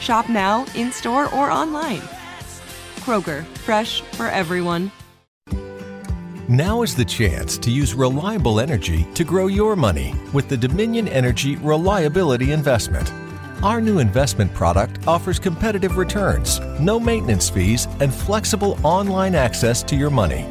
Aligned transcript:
Shop 0.00 0.28
now, 0.28 0.66
in 0.74 0.92
store, 0.92 1.32
or 1.34 1.50
online. 1.50 2.02
Kroger, 3.00 3.44
fresh 3.58 4.00
for 4.00 4.26
everyone. 4.26 4.90
Now 6.48 6.82
is 6.82 6.94
the 6.94 7.04
chance 7.04 7.56
to 7.58 7.70
use 7.70 7.94
reliable 7.94 8.60
energy 8.60 9.06
to 9.14 9.24
grow 9.24 9.46
your 9.46 9.76
money 9.76 10.14
with 10.34 10.48
the 10.48 10.58
Dominion 10.58 11.08
Energy 11.08 11.56
Reliability 11.56 12.52
Investment. 12.52 13.10
Our 13.62 13.80
new 13.80 13.98
investment 13.98 14.52
product 14.52 15.06
offers 15.06 15.38
competitive 15.38 15.96
returns, 15.96 16.60
no 16.78 17.00
maintenance 17.00 17.48
fees, 17.48 17.88
and 18.00 18.12
flexible 18.12 18.78
online 18.82 19.34
access 19.34 19.82
to 19.84 19.96
your 19.96 20.10
money. 20.10 20.46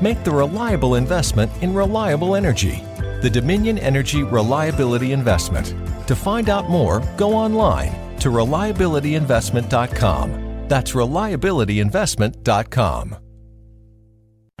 Make 0.00 0.24
the 0.24 0.32
reliable 0.32 0.96
investment 0.96 1.52
in 1.62 1.74
reliable 1.74 2.34
energy. 2.34 2.82
The 3.22 3.30
Dominion 3.30 3.78
Energy 3.78 4.24
Reliability 4.24 5.12
Investment. 5.12 5.74
To 6.08 6.16
find 6.16 6.50
out 6.50 6.68
more, 6.68 7.00
go 7.16 7.34
online 7.34 8.05
to 8.26 8.32
reliabilityinvestment.com. 8.32 10.66
That's 10.66 10.92
reliabilityinvestment.com. 10.94 13.16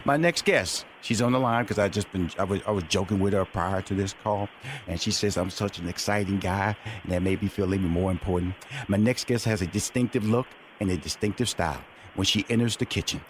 My 0.04 0.16
next 0.16 0.44
guest, 0.44 0.86
she's 1.00 1.20
on 1.20 1.32
the 1.32 1.40
line 1.40 1.64
because 1.64 1.80
I 1.80 1.88
just 1.88 2.12
been 2.12 2.30
I 2.38 2.44
was, 2.44 2.60
I 2.64 2.70
was 2.70 2.84
joking 2.84 3.18
with 3.18 3.32
her 3.32 3.44
prior 3.44 3.82
to 3.82 3.94
this 3.94 4.14
call, 4.22 4.48
and 4.86 5.00
she 5.00 5.10
says 5.10 5.36
I'm 5.36 5.50
such 5.50 5.80
an 5.80 5.88
exciting 5.88 6.38
guy, 6.38 6.76
and 7.02 7.10
that 7.10 7.22
made 7.22 7.42
me 7.42 7.48
feel 7.48 7.74
even 7.74 7.88
more 7.88 8.12
important. 8.12 8.54
My 8.86 8.98
next 8.98 9.26
guest 9.26 9.44
has 9.46 9.62
a 9.62 9.66
distinctive 9.66 10.24
look 10.24 10.46
and 10.78 10.88
a 10.92 10.96
distinctive 10.96 11.48
style 11.48 11.82
when 12.14 12.24
she 12.24 12.46
enters 12.48 12.76
the 12.76 12.86
kitchen. 12.86 13.20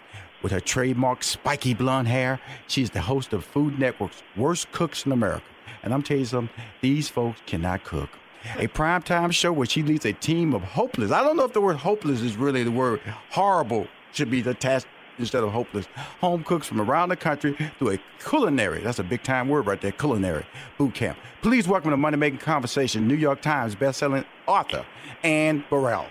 With 0.43 0.51
her 0.51 0.59
trademark 0.59 1.23
spiky 1.23 1.73
blonde 1.73 2.09
hair, 2.09 2.39
she's 2.67 2.91
the 2.91 3.01
host 3.01 3.33
of 3.33 3.43
Food 3.43 3.79
Network's 3.79 4.21
Worst 4.35 4.71
Cooks 4.71 5.03
in 5.03 5.11
America. 5.11 5.47
And 5.81 5.95
I'm 5.95 6.03
telling 6.03 6.21
you 6.21 6.27
something, 6.27 6.55
these 6.81 7.09
folks 7.09 7.41
cannot 7.47 7.83
cook. 7.83 8.11
A 8.55 8.67
primetime 8.67 9.31
show 9.31 9.51
where 9.51 9.67
she 9.67 9.83
leads 9.83 10.05
a 10.05 10.13
team 10.13 10.53
of 10.53 10.63
hopeless. 10.63 11.11
I 11.11 11.21
don't 11.21 11.37
know 11.37 11.43
if 11.43 11.53
the 11.53 11.61
word 11.61 11.77
hopeless 11.77 12.21
is 12.21 12.37
really 12.37 12.63
the 12.63 12.71
word. 12.71 13.01
Horrible 13.29 13.87
should 14.13 14.31
be 14.31 14.41
the 14.41 14.53
task 14.53 14.87
instead 15.19 15.43
of 15.43 15.51
hopeless. 15.51 15.87
Home 16.21 16.43
cooks 16.43 16.67
from 16.67 16.81
around 16.81 17.09
the 17.09 17.15
country 17.15 17.57
through 17.79 17.91
a 17.91 17.99
culinary, 18.23 18.81
that's 18.81 18.99
a 18.99 19.03
big 19.03 19.23
time 19.23 19.49
word 19.49 19.65
right 19.65 19.81
there, 19.81 19.91
culinary 19.91 20.45
boot 20.77 20.93
camp. 20.93 21.17
Please 21.41 21.67
welcome 21.67 21.91
to 21.91 21.97
Money 21.97 22.17
Making 22.17 22.39
Conversation, 22.39 23.07
New 23.07 23.15
York 23.15 23.41
Times 23.41 23.75
bestselling 23.75 24.25
author, 24.47 24.85
Anne 25.23 25.63
Burrell. 25.69 26.07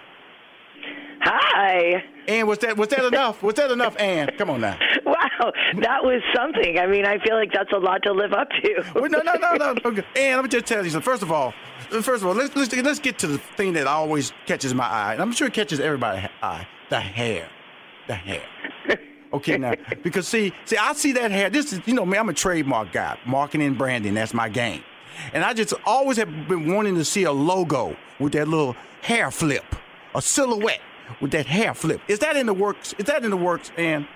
Hi. 1.23 2.05
Anne, 2.29 2.47
was 2.47 2.59
that 2.59 2.77
was 2.77 2.89
that 2.89 3.05
enough? 3.05 3.43
Was 3.43 3.55
that 3.57 3.71
enough, 3.71 3.97
Anne? 3.99 4.31
Come 4.39 4.51
on 4.51 4.61
now. 4.61 4.79
Wow, 5.07 5.53
that 5.79 6.03
was 6.03 6.21
something. 6.35 6.79
I 6.79 6.87
mean, 6.89 7.07
I 7.07 7.19
feel 7.19 7.37
like 7.37 7.53
that's 7.53 7.73
a 7.73 7.79
lot 7.79 8.03
to 8.03 8.13
live 8.13 8.33
up 8.33 8.49
to. 8.51 8.85
Well, 8.95 9.09
no, 9.09 9.21
no, 9.21 9.35
no, 9.35 9.55
no. 9.55 9.75
Okay. 9.85 10.03
Anne, 10.17 10.35
let 10.37 10.43
me 10.43 10.49
just 10.49 10.67
tell 10.67 10.85
you 10.85 10.91
something. 10.91 11.05
First 11.05 11.23
of 11.23 11.31
all, 11.31 11.55
first 11.91 12.23
of 12.23 12.27
all, 12.27 12.35
let's 12.35 12.55
let's 12.57 12.75
let's 12.75 12.99
get 12.99 13.19
to 13.21 13.27
the 13.27 13.39
thing 13.39 13.73
that 13.75 13.87
always 13.87 14.33
catches 14.47 14.75
my 14.75 14.87
eye, 14.87 15.13
and 15.15 15.23
I'm 15.23 15.33
sure 15.33 15.49
it 15.49 15.55
catches 15.55 15.81
everybody's 15.81 16.29
eye: 16.43 16.67
the 16.91 17.01
hair, 17.01 17.49
the 18.07 18.15
hair. 18.15 18.43
Okay, 19.33 19.59
now 19.59 19.75
because 20.03 20.29
see, 20.29 20.53
see, 20.65 20.77
I 20.77 20.93
see 20.93 21.13
that 21.13 21.31
hair. 21.31 21.51
This 21.51 21.73
is, 21.73 21.81
you 21.87 21.95
know, 21.95 22.07
me. 22.07 22.19
I'm 22.19 22.29
a 22.29 22.33
trademark 22.35 22.93
guy, 22.93 23.19
marketing 23.27 23.67
and 23.67 23.79
branding. 23.79 24.15
That's 24.15 24.35
my 24.35 24.49
game, 24.49 24.83
and 25.33 25.45
I 25.45 25.53
just 25.53 25.75
always 25.85 26.17
have 26.17 26.49
been 26.49 26.73
wanting 26.73 26.95
to 26.97 27.05
see 27.05 27.25
a 27.25 27.33
logo 27.33 27.97
with 28.19 28.33
that 28.33 28.49
little 28.49 28.77
hair 29.03 29.31
flip, 29.31 29.65
a 30.15 30.23
silhouette 30.23 30.81
with 31.21 31.31
that 31.33 31.47
hair 31.47 31.75
flip. 31.75 32.01
Is 32.09 32.19
that 32.21 32.37
in 32.37 32.47
the 32.47 32.55
works? 32.55 32.95
Is 32.99 33.07
that 33.07 33.25
in 33.25 33.31
the 33.31 33.37
works, 33.37 33.71
Anne? 33.77 34.07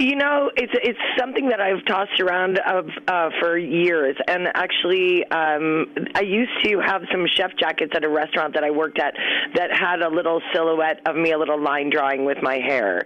You 0.00 0.16
know, 0.16 0.50
it's 0.56 0.72
it's 0.82 0.98
something 1.18 1.50
that 1.50 1.60
I've 1.60 1.84
tossed 1.84 2.18
around 2.20 2.58
of 2.58 2.86
uh, 3.06 3.28
for 3.38 3.58
years, 3.58 4.16
and 4.26 4.48
actually, 4.54 5.26
um, 5.26 5.94
I 6.14 6.22
used 6.22 6.52
to 6.64 6.80
have 6.80 7.02
some 7.12 7.26
chef 7.26 7.50
jackets 7.60 7.92
at 7.94 8.02
a 8.02 8.08
restaurant 8.08 8.54
that 8.54 8.64
I 8.64 8.70
worked 8.70 8.98
at 8.98 9.12
that 9.56 9.70
had 9.70 10.00
a 10.00 10.08
little 10.08 10.40
silhouette 10.54 11.00
of 11.04 11.16
me, 11.16 11.32
a 11.32 11.38
little 11.38 11.62
line 11.62 11.90
drawing 11.90 12.24
with 12.24 12.38
my 12.40 12.56
hair. 12.56 13.02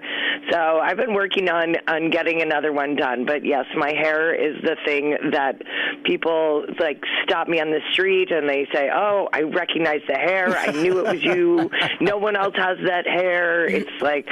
So 0.53 0.78
I've 0.78 0.97
been 0.97 1.15
working 1.15 1.49
on 1.49 1.75
on 1.88 2.10
getting 2.10 2.43
another 2.43 2.72
one 2.72 2.94
done. 2.94 3.26
But 3.26 3.44
yes, 3.44 3.65
my 3.76 3.91
hair 3.91 4.32
is 4.32 4.62
the 4.62 4.76
thing 4.87 5.16
that 5.32 5.61
people 6.05 6.65
like 6.78 7.03
stop 7.25 7.49
me 7.49 7.61
on 7.61 7.71
the 7.71 7.81
street 7.91 8.31
and 8.31 8.49
they 8.49 8.69
say, 8.72 8.88
"Oh, 8.94 9.28
I 9.32 9.41
recognize 9.43 10.03
the 10.06 10.15
hair. 10.15 10.56
I 10.56 10.71
knew 10.71 11.00
it 11.00 11.12
was 11.12 11.25
you. 11.25 11.72
no 12.00 12.19
one 12.19 12.37
else 12.37 12.55
has 12.55 12.78
that 12.87 13.05
hair." 13.05 13.66
It's 13.66 14.00
like, 14.00 14.28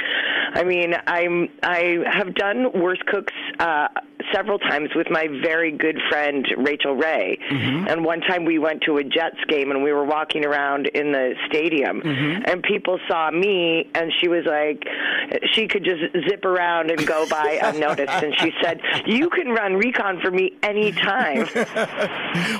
I 0.53 0.63
mean, 0.63 0.93
I'm 1.07 1.49
I 1.63 1.99
have 2.11 2.35
done 2.35 2.71
worse 2.73 3.01
Cooks 3.07 3.33
uh, 3.59 3.87
several 4.33 4.59
times 4.59 4.89
with 4.95 5.07
my 5.09 5.27
very 5.43 5.71
good 5.71 5.99
friend 6.09 6.47
Rachael 6.57 6.95
Ray. 6.95 7.37
Mm-hmm. 7.51 7.87
And 7.87 8.03
one 8.05 8.21
time 8.21 8.45
we 8.45 8.59
went 8.59 8.81
to 8.83 8.97
a 8.97 9.03
Jets 9.03 9.37
game 9.47 9.71
and 9.71 9.83
we 9.83 9.91
were 9.91 10.05
walking 10.05 10.45
around 10.45 10.87
in 10.87 11.11
the 11.11 11.35
stadium 11.47 12.01
Mm-hmm. 12.03 12.43
and 12.45 12.63
people 12.63 12.99
saw 13.07 13.29
me 13.31 13.89
and 13.93 14.11
she 14.19 14.27
was 14.27 14.45
like 14.45 14.83
she 15.53 15.67
could 15.67 15.83
just 15.83 16.01
zip 16.27 16.43
around 16.45 16.91
and 16.91 17.05
go 17.05 17.27
by 17.29 17.59
unnoticed 17.63 18.09
and 18.11 18.33
she 18.39 18.51
said, 18.61 18.81
"You 19.05 19.29
can 19.29 19.49
run 19.49 19.75
recon 19.75 20.19
for 20.21 20.31
me 20.31 20.53
anytime." 20.63 21.47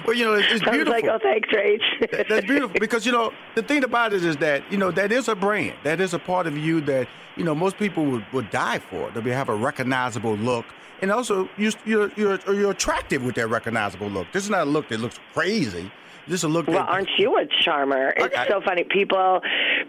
Well, 0.05 0.16
you 0.16 0.25
know, 0.25 0.34
it's, 0.34 0.47
it's 0.51 0.67
I 0.67 0.78
was 0.78 0.88
like, 0.88 1.05
"Oh, 1.05 1.17
thanks, 1.22 1.50
Rach." 1.50 2.28
That's 2.29 2.45
beautiful 2.45 2.79
because 2.79 3.05
you 3.05 3.11
know 3.11 3.31
the 3.55 3.63
thing 3.63 3.84
about 3.84 4.13
it 4.13 4.23
is 4.23 4.38
that 4.38 4.63
you 4.72 4.78
know 4.78 4.91
that 4.91 5.11
is 5.11 5.28
a 5.28 5.35
brand, 5.35 5.75
that 5.84 6.00
is 6.00 6.13
a 6.13 6.19
part 6.19 6.45
of 6.47 6.57
you 6.57 6.81
that 6.81 7.07
you 7.35 7.44
know 7.44 7.55
most 7.55 7.78
people 7.78 8.05
would, 8.05 8.25
would 8.34 8.50
die 8.51 8.79
for. 8.79 9.09
We 9.22 9.31
have 9.31 9.49
a 9.49 9.55
recognizable 9.55 10.35
look, 10.35 10.66
and 11.03 11.11
also 11.11 11.50
you, 11.58 11.70
you're 11.85 12.09
you're 12.16 12.40
you're 12.47 12.72
attractive 12.72 13.23
with 13.26 13.35
that 13.35 13.47
recognizable 13.47 14.08
look. 14.08 14.26
This 14.32 14.46
is 14.46 14.50
not 14.50 14.67
a 14.67 14.70
look 14.70 14.88
that 14.88 15.02
looks 15.02 15.20
crazy. 15.34 15.91
This 16.28 16.40
is 16.40 16.43
a 16.46 16.47
look 16.47 16.67
Well, 16.67 16.85
aren't 16.87 17.09
you 17.17 17.37
a 17.37 17.46
charmer? 17.61 18.14
It's 18.16 18.35
so 18.49 18.61
funny. 18.66 18.84
People, 18.85 19.41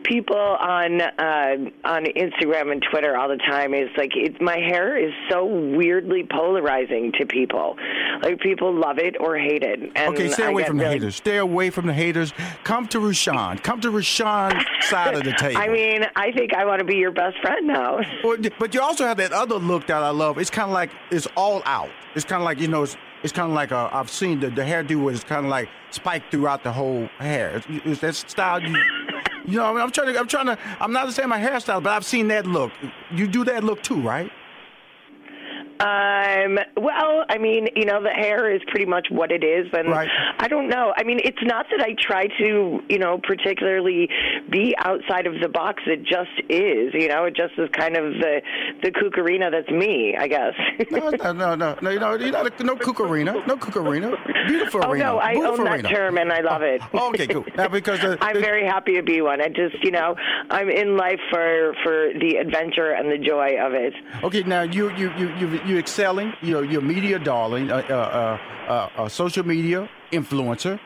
people 0.03 0.37
on 0.37 1.01
uh, 1.01 1.57
on 1.85 2.05
Instagram 2.05 2.73
and 2.73 2.85
Twitter 2.91 3.17
all 3.17 3.29
the 3.29 3.37
time 3.37 3.73
is 3.75 3.89
like, 3.97 4.11
it, 4.17 4.41
my 4.41 4.57
hair 4.57 4.97
is 4.97 5.13
so 5.31 5.45
weirdly 5.45 6.27
polarizing 6.29 7.13
to 7.19 7.27
people. 7.27 7.77
Like 8.23 8.41
people 8.41 8.73
love 8.75 8.99
it 8.99 9.17
or 9.21 9.37
hate 9.37 9.63
it. 9.63 9.81
And 9.95 10.15
Okay, 10.15 10.29
stay 10.31 10.47
away 10.47 10.65
from 10.65 10.79
the 10.79 10.85
really- 10.85 10.95
haters. 10.95 11.17
Stay 11.17 11.37
away 11.39 11.71
from 11.71 11.87
the 11.87 11.95
haters. 11.95 12.33
Come 12.65 12.89
to 12.89 13.01
Rushion. 13.01 13.59
Come 13.59 13.81
to 13.81 13.91
Rushion's 13.91 14.65
side 14.81 15.15
of 15.15 15.25
the 15.25 15.33
table. 15.39 15.61
I 15.61 15.69
mean, 15.69 16.05
I 16.17 16.33
think 16.33 16.53
I 16.55 16.65
want 16.65 16.81
to 16.81 16.85
be 16.85 16.97
your 16.97 17.13
best 17.13 17.39
friend 17.41 17.67
now. 17.67 18.01
Well, 18.23 18.39
but 18.59 18.75
you 18.75 18.81
also 18.81 19.07
have 19.07 19.17
that 19.19 19.33
other 19.33 19.57
look 19.57 19.87
that 19.87 20.03
I 20.03 20.11
love. 20.11 20.39
It's 20.39 20.51
kind 20.51 20.69
of 20.69 20.75
like 20.75 20.91
it's 21.11 21.29
all 21.37 21.63
out. 21.65 21.91
It's 22.15 22.25
kind 22.25 22.41
of 22.41 22.45
like 22.45 22.59
you 22.61 22.69
know, 22.69 22.83
it's, 22.83 22.97
it's 23.25 23.33
kind 23.33 23.51
of 23.51 23.55
like 23.55 23.73
uh, 23.73 23.89
I've 23.91 24.11
seen 24.11 24.39
the, 24.39 24.51
the 24.51 24.63
hairdo 24.63 25.13
it's 25.13 25.25
kind 25.25 25.47
of 25.47 25.51
like 25.51 25.69
spiked 25.91 26.31
throughout 26.31 26.63
the 26.63 26.71
whole 26.71 27.09
hair. 27.19 27.63
Is 27.85 28.01
that 28.01 28.15
style 28.15 28.63
you? 28.63 28.77
You 29.47 29.59
know, 29.59 29.65
I 29.65 29.73
mean, 29.73 29.81
I'm 29.81 29.91
trying 29.91 30.13
to, 30.13 30.21
I'm 30.21 30.29
trying 30.29 30.47
to, 30.47 30.59
I'm 30.79 30.93
not 30.93 31.13
saying 31.13 31.29
my 31.29 31.41
hairstyle, 31.41 31.83
but 31.83 31.93
I've 31.93 32.05
seen 32.05 32.29
that 32.29 32.47
look. 32.47 32.71
You 33.11 33.27
do 33.27 33.45
that 33.45 33.65
look 33.65 33.83
too, 33.83 34.01
right? 34.01 34.31
Um, 35.81 36.59
well, 36.77 37.25
I 37.29 37.39
mean, 37.39 37.69
you 37.75 37.85
know, 37.85 38.03
the 38.03 38.11
hair 38.11 38.55
is 38.55 38.63
pretty 38.69 38.87
much 38.87 39.09
what 39.11 39.33
it 39.33 39.43
is, 39.43 39.67
and 39.73 39.89
Right. 39.89 40.09
I 40.39 40.49
don't 40.49 40.69
know. 40.69 40.93
I 40.97 41.03
mean, 41.05 41.21
it's 41.25 41.43
not 41.43 41.67
that 41.71 41.81
I 41.81 41.95
try 42.01 42.27
to, 42.39 42.81
you 42.89 42.99
know, 42.99 43.19
particularly 43.23 44.09
be 44.51 44.75
outside 44.79 45.27
of 45.27 45.35
the 45.41 45.49
box. 45.49 45.83
It 45.87 46.05
just 46.05 46.31
is, 46.49 46.95
you 46.95 47.09
know. 47.09 47.25
It 47.25 47.35
just 47.37 47.55
is 47.59 47.69
kind 47.73 47.97
of 47.97 48.15
the 48.15 48.41
the 48.83 48.91
cucarina 48.93 49.51
that's 49.51 49.69
me, 49.71 50.17
I 50.19 50.29
guess. 50.29 50.55
No, 50.91 51.11
no, 51.11 51.33
no, 51.33 51.55
no, 51.55 51.77
no. 51.81 51.91
You 51.91 51.99
know, 51.99 52.15
you're 52.15 52.31
not 52.31 52.61
a, 52.61 52.65
no 52.65 52.77
cucarina, 52.77 53.47
no 53.47 53.57
cucarina. 53.57 54.15
Beautiful 54.47 54.83
oh 54.85 54.91
arena. 54.93 55.05
no, 55.05 55.19
I 55.19 55.33
Beautiful 55.33 55.69
own 55.69 55.83
that 55.83 55.91
term 55.91 56.19
and 56.19 56.33
I 56.33 56.41
love 56.41 56.63
it. 56.63 56.81
Oh, 56.93 57.09
okay, 57.11 57.27
cool. 57.27 57.45
Now, 57.57 57.69
because 57.69 58.01
the, 58.01 58.17
I'm 58.21 58.35
the- 58.35 58.41
very 58.41 58.65
happy 58.65 58.95
to 58.95 59.03
be 59.03 59.21
one. 59.23 59.41
I 59.41 59.49
just, 59.49 59.83
you 59.83 59.91
know, 59.91 60.15
I'm 60.51 60.69
in 60.69 60.97
life 60.97 61.21
for 61.31 61.75
for 61.83 62.11
the 62.21 62.37
adventure 62.37 62.93
and 62.93 63.11
the 63.11 63.19
joy 63.19 63.57
of 63.61 63.73
it. 63.75 63.95
Okay, 64.23 64.43
now 64.43 64.63
you 64.63 64.91
you 64.97 65.11
you 65.17 65.29
you 65.39 65.61
you 65.67 65.79
excelling. 65.79 66.35
You're 66.43 66.65
a 66.65 66.83
media 66.83 67.19
darling, 67.19 67.71
uh, 67.71 67.77
uh, 68.69 68.71
uh, 68.71 69.05
a 69.05 69.11
social 69.11 69.47
media 69.47 69.89
influencer, 70.13 70.79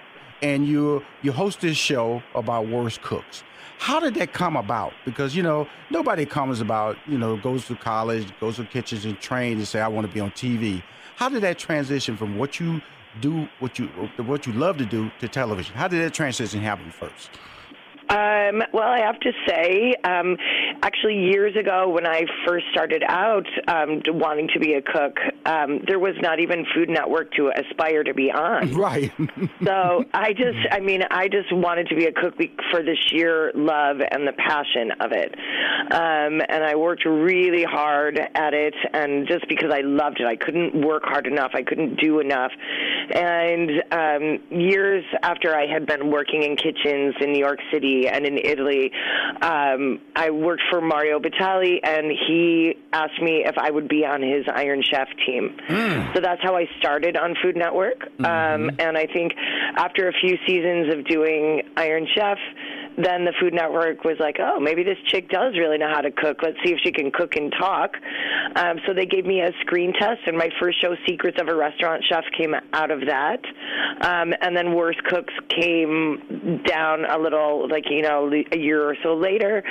and 0.43 0.67
you 0.67 1.05
you 1.23 1.33
host 1.33 1.61
this 1.61 1.77
show 1.77 2.23
about 2.35 2.69
worst 2.69 3.03
cooks. 3.03 3.43
How 3.79 4.01
did 4.01 4.15
that 4.15 4.33
come 4.33 4.57
about? 4.57 4.93
Because 5.05 5.37
you 5.37 5.43
know 5.43 5.69
nobody 5.91 6.27
comes 6.27 6.61
about 6.61 6.97
you 7.07 7.19
know 7.19 7.37
goes 7.37 7.67
to 7.67 7.77
college, 7.77 8.27
goes 8.41 8.57
to 8.57 8.65
kitchens 8.65 9.05
and 9.05 9.19
trains 9.21 9.59
and 9.59 9.69
say 9.69 9.81
I 9.81 9.89
want 9.89 10.07
to 10.07 10.13
be 10.13 10.21
on 10.21 10.31
TV. 10.33 10.83
How 11.17 11.29
did 11.29 11.43
that 11.43 11.59
transition 11.59 12.17
from 12.17 12.39
what 12.39 12.61
you 12.61 12.81
do, 13.21 13.49
what 13.59 13.79
you 13.79 13.87
what 14.17 14.47
you 14.47 14.53
love 14.53 14.79
to 14.79 14.87
do, 14.87 15.11
to 15.21 15.29
television? 15.29 15.75
How 15.75 15.89
did 15.89 16.03
that 16.03 16.15
transition 16.15 16.61
happen 16.61 16.91
first? 16.91 17.31
Um, 18.09 18.63
well, 18.73 18.89
I 18.89 19.01
have 19.05 19.21
to 19.21 19.33
say, 19.47 19.95
um, 20.03 20.37
actually, 20.83 21.17
years 21.31 21.55
ago 21.57 21.91
when 21.91 22.07
I 22.07 22.25
first 22.47 22.65
started 22.73 23.03
out 23.07 23.47
um, 23.67 24.01
wanting 24.07 24.49
to 24.55 24.61
be 24.61 24.75
a 24.75 24.83
cook, 24.83 25.19
um, 25.45 25.81
there 25.87 25.99
was 25.99 26.15
not 26.23 26.41
even 26.41 26.65
Food 26.75 26.89
Network 26.89 27.33
to 27.33 27.51
aspire 27.55 28.03
to 28.05 28.15
be 28.15 28.31
on. 28.31 28.77
Right. 28.79 29.11
So 29.65 30.05
I 30.15 30.33
just, 30.33 30.59
I 30.71 30.79
mean, 30.79 31.03
I 31.11 31.27
just 31.27 31.53
wanted 31.53 31.89
to 31.89 31.97
be 31.97 32.05
a 32.05 32.13
cook 32.13 32.35
for 32.71 32.81
the 32.81 32.97
sheer 33.07 33.51
love 33.55 33.97
and 34.09 34.27
the 34.27 34.33
passion 34.33 34.93
of 35.01 35.11
it. 35.11 35.35
Um, 35.93 36.41
and 36.49 36.63
I 36.65 36.77
worked 36.77 37.05
really 37.05 37.65
hard 37.65 38.19
at 38.19 38.55
it, 38.55 38.75
and 38.95 39.27
just 39.27 39.49
because 39.49 39.71
I 39.73 39.81
loved 39.81 40.21
it, 40.21 40.27
I 40.27 40.37
couldn't 40.37 40.81
work 40.81 41.03
hard 41.05 41.27
enough. 41.27 41.51
I 41.55 41.63
couldn't 41.63 42.01
do 42.01 42.21
enough. 42.21 42.53
And 43.13 43.71
um, 43.91 44.39
years 44.51 45.05
after 45.23 45.57
I 45.57 45.67
had 45.67 45.87
been 45.87 46.11
working 46.11 46.45
in 46.45 46.57
kitchens 46.57 47.17
in 47.21 47.33
New 47.33 47.41
York 47.41 47.59
City 47.73 47.98
and 48.07 48.25
in 48.27 48.39
Italy, 48.39 48.93
um, 49.43 50.01
I 50.15 50.31
worked 50.31 50.63
for 50.71 50.81
Mario 50.81 51.19
Batali, 51.19 51.81
and 51.83 52.11
he 52.29 52.75
asked 52.93 53.21
me 53.21 53.45
if 53.45 53.57
I 53.59 53.71
would 53.71 53.89
be 53.89 54.05
on 54.05 54.23
his 54.23 54.45
Iron 54.55 54.83
Chef 54.83 55.09
team. 55.27 55.57
So 56.15 56.21
that's 56.21 56.43
how 56.43 56.57
I 56.57 56.67
started 56.79 57.17
on 57.17 57.35
Food 57.43 57.57
Network. 57.57 58.03
Um, 58.25 58.71
and 58.79 58.97
I 58.97 59.07
think 59.07 59.33
after 59.77 60.09
a 60.09 60.13
few 60.13 60.37
seasons 60.47 60.95
of 60.95 61.05
doing 61.07 61.63
Iron 61.77 62.07
Chef, 62.15 62.39
then 63.03 63.25
the 63.25 63.33
Food 63.41 63.55
Network 63.55 64.05
was 64.05 64.17
like, 64.19 64.37
oh, 64.41 64.59
maybe 64.61 64.83
this 64.83 64.99
chick 65.07 65.29
does 65.29 65.55
really 65.57 65.79
know 65.79 65.89
how 65.89 66.01
to 66.01 66.11
cook. 66.11 66.39
Let's 66.43 66.57
see 66.65 66.73
if 66.73 66.81
she 66.85 66.93
can 66.93 67.11
cook 67.11 67.37
and 67.37 67.53
talk. 67.53 67.95
Um, 68.57 68.79
so 68.87 68.95
they 68.95 69.07
gave 69.07 69.25
me 69.25 69.41
a 69.41 69.51
screen 69.61 69.93
test, 69.93 70.21
and 70.27 70.37
my 70.37 70.49
first 70.61 70.81
show, 70.81 70.95
Secrets 71.07 71.39
of 71.41 71.49
a 71.49 71.55
Restaurant 71.55 72.03
Chef, 72.09 72.25
came 72.37 72.55
out 72.73 72.91
of 72.91 73.01
that. 73.07 73.41
Um, 74.01 74.35
and 74.41 74.57
then 74.57 74.75
Worst 74.75 75.03
Cooks 75.05 75.35
came 75.49 76.63
down 76.67 77.05
a 77.05 77.19
little, 77.19 77.69
like, 77.69 77.85
you 77.89 78.03
know, 78.03 78.31
a 78.53 78.59
year 78.59 78.83
or 78.83 78.97
so 79.03 79.15
later. 79.15 79.63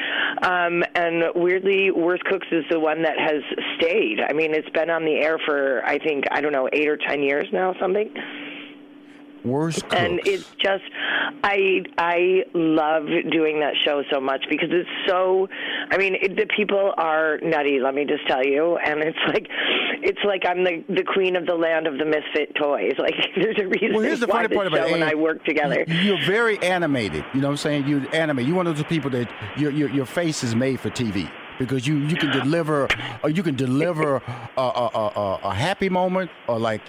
Um, 0.42 0.84
and 0.96 1.24
weirdly, 1.36 1.92
Worst 1.92 2.24
Cooks 2.26 2.48
is 2.52 2.64
the 2.70 2.80
one 2.80 3.02
that 3.04 3.20
has 3.20 3.44
stayed. 3.78 4.20
I 4.28 4.34
mean, 4.34 4.54
it's 4.54 4.70
been 4.70 4.90
on 4.90 5.04
the 5.04 5.16
air 5.16 5.38
for, 5.46 5.84
I 5.86 6.00
think, 6.00 6.26
I 6.32 6.42
don't 6.42 6.54
know, 6.54 6.70
eight 6.72 6.88
or 6.88 6.98
ten 6.98 7.24
years 7.24 7.48
now, 7.52 7.74
something 7.80 8.10
Worst 9.48 9.84
cooks. 9.84 9.96
and 9.96 10.20
it's 10.26 10.50
just 10.60 10.84
i 11.44 11.84
i 11.98 12.44
love 12.54 13.06
doing 13.32 13.60
that 13.60 13.74
show 13.84 14.04
so 14.12 14.20
much 14.20 14.44
because 14.50 14.70
it's 14.72 14.90
so 15.08 15.48
i 15.92 15.98
mean 15.98 16.16
it, 16.22 16.36
the 16.36 16.48
people 16.56 16.94
are 16.98 17.38
nutty 17.44 17.80
let 17.80 17.94
me 17.94 18.06
just 18.06 18.28
tell 18.28 18.44
you 18.44 18.78
and 18.78 19.02
it's 19.02 19.18
like 19.28 19.48
it's 20.04 20.20
like 20.26 20.44
i'm 20.48 20.64
the 20.64 20.84
the 20.90 21.04
queen 21.04 21.36
of 21.36 21.46
the 21.46 21.54
land 21.56 21.88
of 21.88 21.98
the 21.98 22.06
misfit 22.06 22.54
toys 22.56 22.94
like 23.00 23.14
there's 23.36 23.58
a 23.60 23.68
reason 23.68 23.94
Well, 23.94 24.02
here's 24.04 24.20
the 24.20 24.28
why 24.28 24.44
funny 24.44 24.56
part 24.56 24.68
about 24.68 24.88
show 24.90 24.96
and 24.96 25.04
i 25.04 25.16
work 25.16 25.44
together 25.46 25.84
You're 25.88 26.24
very 26.26 26.58
animated. 26.60 27.24
You 27.34 27.42
know 27.42 27.48
what 27.48 27.52
I'm 27.54 27.58
saying? 27.58 27.88
You 27.88 28.08
animate. 28.10 28.46
You're 28.48 28.56
one 28.56 28.68
of 28.68 28.76
those 28.76 28.86
people 28.86 29.10
that 29.12 29.30
your 29.58 29.72
your, 29.72 29.90
your 29.90 30.06
face 30.06 30.44
is 30.44 30.56
made 30.56 30.80
for 30.80 30.90
TV 30.90 31.30
because 31.60 31.88
you, 31.88 31.98
you 32.00 32.16
can 32.16 32.32
deliver 32.32 32.88
or 33.24 33.30
you 33.30 33.44
can 33.44 33.56
deliver 33.56 34.18
a, 34.58 34.62
a, 34.62 35.12
a, 35.16 35.40
a 35.44 35.54
happy 35.54 35.90
moment 35.90 36.30
or 36.48 36.60
like 36.60 36.82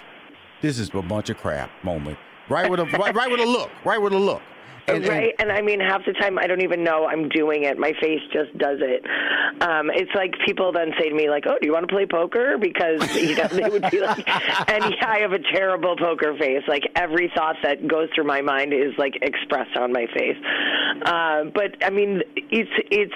this 0.61 0.79
is 0.79 0.89
a 0.93 1.01
bunch 1.01 1.29
of 1.29 1.37
crap 1.37 1.69
moment. 1.83 2.17
Right 2.49 2.69
with 2.69 2.79
a 2.79 2.85
right, 2.85 3.15
right 3.15 3.29
with 3.29 3.39
a 3.39 3.45
look. 3.45 3.69
Right 3.85 4.01
with 4.01 4.13
a 4.13 4.17
look. 4.17 4.41
And- 4.87 5.07
right 5.07 5.33
and 5.39 5.51
i 5.51 5.61
mean 5.61 5.79
half 5.79 6.05
the 6.05 6.13
time 6.13 6.37
i 6.39 6.47
don't 6.47 6.61
even 6.61 6.83
know 6.83 7.05
i'm 7.07 7.29
doing 7.29 7.63
it. 7.63 7.77
My 7.77 7.93
face 8.01 8.21
just 8.31 8.55
does 8.57 8.79
it. 8.81 9.03
Um 9.61 9.89
it's 9.93 10.11
like 10.15 10.33
people 10.45 10.71
then 10.71 10.91
say 10.99 11.09
to 11.09 11.15
me 11.15 11.29
like 11.29 11.45
oh 11.47 11.57
do 11.61 11.67
you 11.67 11.73
want 11.73 11.87
to 11.87 11.93
play 11.93 12.05
poker? 12.05 12.57
Because 12.57 13.15
you 13.21 13.35
know 13.35 13.47
they 13.47 13.69
would 13.69 13.89
be 13.91 13.99
like 14.01 14.27
and 14.69 14.93
yeah 14.93 15.09
i 15.09 15.19
have 15.19 15.33
a 15.33 15.39
terrible 15.53 15.95
poker 15.97 16.35
face. 16.37 16.63
Like 16.67 16.83
every 16.95 17.31
thought 17.35 17.57
that 17.63 17.87
goes 17.87 18.09
through 18.15 18.25
my 18.25 18.41
mind 18.41 18.73
is 18.73 18.93
like 18.97 19.17
expressed 19.21 19.77
on 19.77 19.91
my 19.91 20.05
face. 20.13 20.37
Uh, 21.05 21.43
but 21.53 21.75
i 21.83 21.89
mean 21.89 22.21
it's 22.35 22.71
it's 22.91 23.13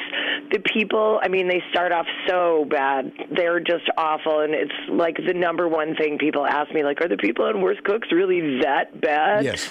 the 0.51 0.59
people 0.73 1.19
i 1.23 1.27
mean 1.27 1.47
they 1.47 1.61
start 1.71 1.91
off 1.91 2.07
so 2.27 2.65
bad. 2.69 3.11
They're 3.35 3.59
just 3.59 3.89
awful 3.97 4.41
and 4.41 4.53
it's 4.53 4.73
like 4.89 5.17
the 5.25 5.33
number 5.33 5.67
one 5.67 5.95
thing 5.95 6.17
people 6.17 6.45
ask 6.45 6.71
me 6.73 6.83
like 6.83 7.01
are 7.01 7.07
the 7.07 7.17
people 7.17 7.45
on 7.45 7.61
worst 7.61 7.83
cooks 7.83 8.09
really 8.11 8.59
that 8.61 8.99
bad? 9.01 9.43
Yes. 9.43 9.69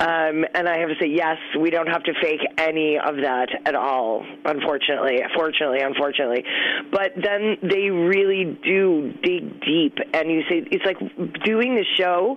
um, 0.00 0.44
and 0.54 0.68
I 0.68 0.78
have 0.78 0.88
to 0.88 0.94
say, 1.00 1.06
yes, 1.26 1.38
we 1.60 1.70
don't 1.70 1.88
have 1.88 2.02
to 2.04 2.12
fake 2.20 2.40
any 2.58 2.98
of 2.98 3.16
that 3.16 3.48
at 3.64 3.74
all, 3.74 4.24
unfortunately. 4.44 5.18
Fortunately, 5.34 5.80
unfortunately. 5.80 6.44
But 6.90 7.12
then 7.16 7.56
they 7.62 7.90
really 7.90 8.58
do 8.64 9.12
dig 9.22 9.60
deep. 9.60 9.98
And 10.14 10.30
you 10.30 10.42
say, 10.48 10.64
it's 10.70 10.84
like 10.84 10.98
doing 11.44 11.74
the 11.74 11.84
show 11.96 12.36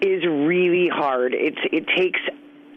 is 0.00 0.24
really 0.24 0.88
hard. 0.92 1.34
It's 1.34 1.58
It 1.72 1.86
takes 1.96 2.20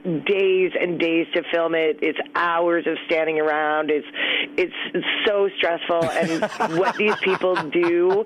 days 0.04 0.72
and 0.80 1.00
days 1.00 1.28
to 1.34 1.44
film 1.52 1.76
it. 1.76 2.00
It's 2.02 2.20
hours 2.36 2.86
of 2.88 2.98
standing 3.06 3.40
around. 3.40 3.90
It's 3.90 4.08
it's 4.58 5.06
so 5.26 5.50
stressful. 5.58 6.04
And 6.06 6.42
what 6.78 6.96
these 6.98 7.16
people 7.18 7.56
do, 7.56 8.26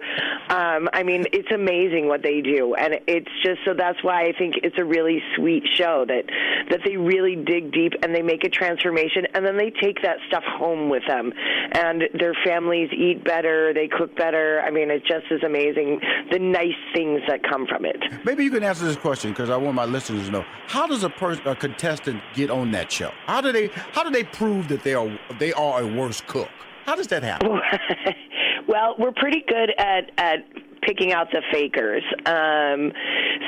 um, 0.50 0.90
I 0.94 1.04
mean, 1.04 1.26
it's 1.32 1.52
amazing 1.52 2.08
what 2.08 2.24
they 2.24 2.42
do. 2.42 2.76
And 2.76 3.00
it's 3.08 3.30
just 3.44 3.60
so 3.66 3.74
that's 3.74 4.04
why 4.04 4.24
I 4.24 4.34
think 4.38 4.56
it's 4.64 4.78
a 4.78 4.86
really 4.86 5.22
sweet 5.36 5.64
show 5.76 6.06
that 6.08 6.24
that 6.70 6.80
they 6.86 6.98
really 6.98 7.36
dig 7.36 7.72
deep 7.72 7.94
and 8.02 8.14
they 8.14 8.22
make 8.22 8.44
a 8.44 8.50
transformation 8.50 9.28
and 9.34 9.46
then 9.46 9.58
they 9.58 9.72
take 9.82 10.02
that 10.02 10.18
stuff 10.28 10.44
home 10.44 10.90
with 10.90 11.04
them. 11.08 11.32
And 11.74 12.04
their 12.20 12.34
families 12.46 12.90
eat 12.92 13.24
better. 13.24 13.74
They 13.74 13.88
cook 13.88 14.16
better. 14.16 14.62
I 14.62 14.72
mean, 14.72 14.90
it 14.90 15.04
just 15.06 15.26
is 15.32 15.44
amazing 15.44 16.02
the 16.32 16.40
nice 16.40 16.78
things 16.94 17.22
that 17.28 17.44
come 17.44 17.68
from 17.68 17.86
it. 17.86 17.98
Maybe 18.26 18.44
you 18.44 18.52
can 18.52 18.64
answer 18.64 18.86
this 18.86 18.98
question 18.98 19.32
because 19.32 19.50
I 19.50 19.58
want 19.58 19.76
my 19.76 19.86
listeners 19.86 20.26
to 20.26 20.32
know: 20.32 20.46
How 20.68 20.88
does 20.88 21.04
a 21.04 21.10
person, 21.10 21.48
a 21.48 21.56
contestant, 21.68 22.22
get 22.34 22.50
on 22.50 22.72
that 22.72 22.92
show? 22.92 23.12
How 23.26 23.42
do 23.42 23.52
they, 23.52 23.68
how 23.92 24.04
do 24.04 24.10
they 24.10 24.24
prove 24.24 24.68
that 24.70 24.84
they 24.84 24.94
are 24.94 25.10
they 25.40 25.54
are 25.54 25.82
a 25.82 25.88
worse 25.88 26.22
cook? 26.22 26.50
How 26.86 26.96
does 26.96 27.08
that 27.08 27.24
happen? 27.24 27.60
well, 28.68 28.96
we're 28.98 29.12
pretty 29.12 29.44
good 29.48 29.74
at 29.78 30.12
at 30.18 30.40
picking 30.82 31.12
out 31.12 31.28
the 31.32 31.42
fakers. 31.52 32.04
Um, 32.26 32.94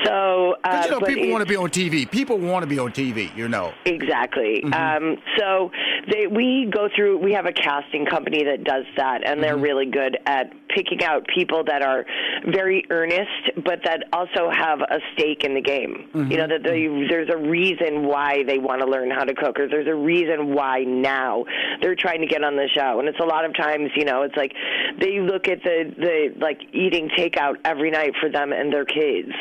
so, 0.04 0.56
uh, 0.62 0.82
you 0.84 0.90
know, 0.90 1.00
people 1.00 1.30
want 1.30 1.42
to 1.42 1.48
be 1.48 1.56
on 1.56 1.70
TV. 1.70 2.10
People 2.10 2.36
want 2.38 2.62
to 2.62 2.66
be 2.66 2.78
on 2.78 2.92
TV. 2.92 3.34
You 3.34 3.48
know. 3.48 3.72
Exactly. 3.86 4.62
Mm-hmm. 4.64 4.74
Um, 4.74 5.16
so 5.38 5.70
they, 6.10 6.26
we 6.26 6.70
go 6.72 6.88
through. 6.94 7.18
We 7.18 7.32
have 7.34 7.46
a 7.46 7.52
casting 7.52 8.06
company 8.06 8.44
that 8.44 8.64
does 8.64 8.84
that, 8.96 9.22
and 9.26 9.40
Mm-hmm. 9.40 9.42
they're 9.42 9.56
really 9.58 9.86
good 9.86 10.18
at 10.26 10.50
picking 10.68 11.02
out 11.02 11.26
people 11.26 11.64
that 11.64 11.82
are 11.82 12.04
very 12.46 12.84
earnest, 12.90 13.64
but 13.64 13.80
that 13.84 14.04
also 14.12 14.50
have 14.50 14.80
a 14.80 14.98
stake 15.14 15.42
in 15.44 15.54
the 15.54 15.60
game. 15.60 16.08
Mm-hmm. 16.14 16.30
You 16.30 16.36
know 16.38 16.46
that 16.48 16.62
they, 16.62 16.86
there's 17.08 17.28
a 17.32 17.36
reason 17.38 18.06
why 18.06 18.44
they 18.44 18.58
want 18.58 18.80
to 18.82 18.86
learn 18.86 19.10
how 19.10 19.24
to 19.24 19.34
cook, 19.34 19.58
or 19.58 19.68
there's 19.68 19.88
a 19.88 19.94
reason 19.94 20.54
why 20.54 20.80
now 20.84 21.44
they're 21.82 21.96
trying 21.96 22.20
to 22.20 22.26
get 22.26 22.44
on 22.44 22.56
the 22.56 22.68
show. 22.74 23.00
And 23.00 23.08
it's 23.08 23.18
a 23.20 23.24
lot 23.24 23.44
of 23.44 23.56
times, 23.56 23.90
you 23.96 24.04
know, 24.04 24.22
it's 24.22 24.36
like 24.36 24.52
they 25.00 25.20
look 25.20 25.48
at 25.48 25.62
the 25.64 25.92
the 25.96 26.34
like 26.38 26.60
eating 26.72 27.08
takeout 27.16 27.54
every 27.64 27.90
night 27.90 28.12
for 28.20 28.28
them 28.30 28.52
and 28.52 28.72
their 28.72 28.84
kids, 28.84 29.32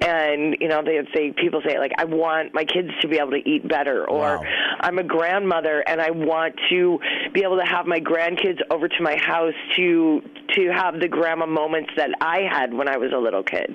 and 0.00 0.56
you 0.60 0.68
know 0.68 0.82
they 0.84 1.00
they 1.14 1.32
people 1.32 1.62
say 1.66 1.78
like 1.78 1.92
I 1.98 2.04
want 2.04 2.54
my 2.54 2.64
kids 2.64 2.88
to 3.02 3.08
be 3.08 3.16
able 3.18 3.32
to 3.32 3.48
eat 3.48 3.66
better, 3.68 4.08
or 4.08 4.38
Wow. 4.38 4.42
I'm 4.80 4.98
a 4.98 5.04
grandmother 5.04 5.82
and 5.88 6.00
I 6.00 6.10
want 6.10 6.54
to 6.70 6.98
be 7.32 7.42
able 7.42 7.56
to 7.56 7.64
have 7.64 7.86
my 7.86 7.98
grandkids 7.98 8.60
over 8.70 8.88
to 8.88 9.02
my 9.02 9.16
house 9.16 9.54
to 9.76 10.20
to 10.54 10.70
have 10.72 11.00
the 11.00 11.08
grandma 11.08 11.46
moments 11.46 11.90
that 11.96 12.10
I 12.20 12.42
had 12.50 12.72
when 12.72 12.88
I 12.88 12.96
was 12.96 13.12
a 13.12 13.18
little 13.18 13.42
kid. 13.42 13.74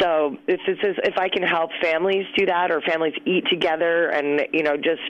So 0.00 0.36
if 0.46 0.60
it's 0.66 0.98
if 1.04 1.18
I 1.18 1.28
can 1.28 1.42
help 1.42 1.70
families 1.82 2.26
do 2.36 2.46
that 2.46 2.70
or 2.70 2.80
families 2.80 3.14
eat 3.26 3.44
together 3.50 4.08
and 4.08 4.46
you 4.52 4.62
know 4.62 4.76
just 4.76 5.02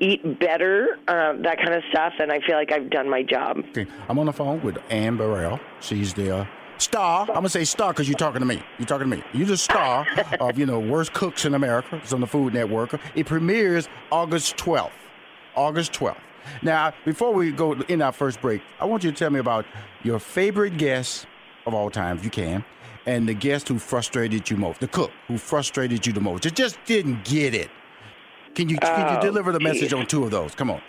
eat 0.00 0.40
better, 0.40 0.98
uh, 1.06 1.34
that 1.42 1.58
kind 1.58 1.74
of 1.74 1.82
stuff, 1.90 2.14
then 2.18 2.30
I 2.30 2.40
feel 2.40 2.56
like 2.56 2.72
I've 2.72 2.90
done 2.90 3.08
my 3.08 3.22
job. 3.22 3.58
Okay, 3.70 3.86
I'm 4.08 4.18
on 4.18 4.26
the 4.26 4.32
phone 4.32 4.60
with 4.62 4.78
Anne 4.90 5.16
Burrell. 5.16 5.60
She's 5.80 6.12
the 6.14 6.38
uh, 6.38 6.46
star. 6.78 7.22
I'm 7.22 7.34
gonna 7.34 7.48
say 7.48 7.64
star 7.64 7.92
because 7.92 8.08
you're 8.08 8.18
talking 8.18 8.40
to 8.40 8.46
me. 8.46 8.62
You're 8.78 8.86
talking 8.86 9.10
to 9.10 9.16
me. 9.16 9.22
You're 9.32 9.46
the 9.46 9.56
star 9.56 10.06
of 10.40 10.58
you 10.58 10.66
know 10.66 10.78
worst 10.78 11.12
cooks 11.12 11.44
in 11.44 11.54
America. 11.54 11.96
It's 11.96 12.12
on 12.12 12.20
the 12.20 12.26
Food 12.26 12.54
Network. 12.54 12.98
It 13.14 13.26
premieres 13.26 13.88
August 14.10 14.56
12th. 14.56 14.90
August 15.56 15.92
12th. 15.92 16.16
Now, 16.62 16.92
before 17.04 17.32
we 17.32 17.50
go 17.52 17.72
in 17.72 18.02
our 18.02 18.12
first 18.12 18.40
break, 18.40 18.60
I 18.80 18.84
want 18.84 19.02
you 19.04 19.10
to 19.10 19.16
tell 19.16 19.30
me 19.30 19.38
about 19.40 19.64
your 20.02 20.18
favorite 20.18 20.76
guest 20.76 21.26
of 21.66 21.72
all 21.74 21.90
time, 21.90 22.18
if 22.18 22.24
you 22.24 22.30
can, 22.30 22.64
and 23.06 23.26
the 23.28 23.34
guest 23.34 23.68
who 23.68 23.78
frustrated 23.78 24.50
you 24.50 24.56
most, 24.56 24.80
the 24.80 24.88
cook 24.88 25.10
who 25.28 25.38
frustrated 25.38 26.06
you 26.06 26.12
the 26.12 26.20
most. 26.20 26.44
It 26.44 26.54
just 26.54 26.78
didn't 26.84 27.24
get 27.24 27.54
it. 27.54 27.70
Can 28.54 28.68
you, 28.68 28.76
can 28.76 29.12
you 29.12 29.18
Oh, 29.18 29.22
deliver 29.22 29.52
the 29.52 29.60
message 29.60 29.90
geez. 29.90 29.94
on 29.94 30.06
two 30.06 30.24
of 30.24 30.30
those? 30.30 30.54
Come 30.54 30.70
on. 30.70 30.80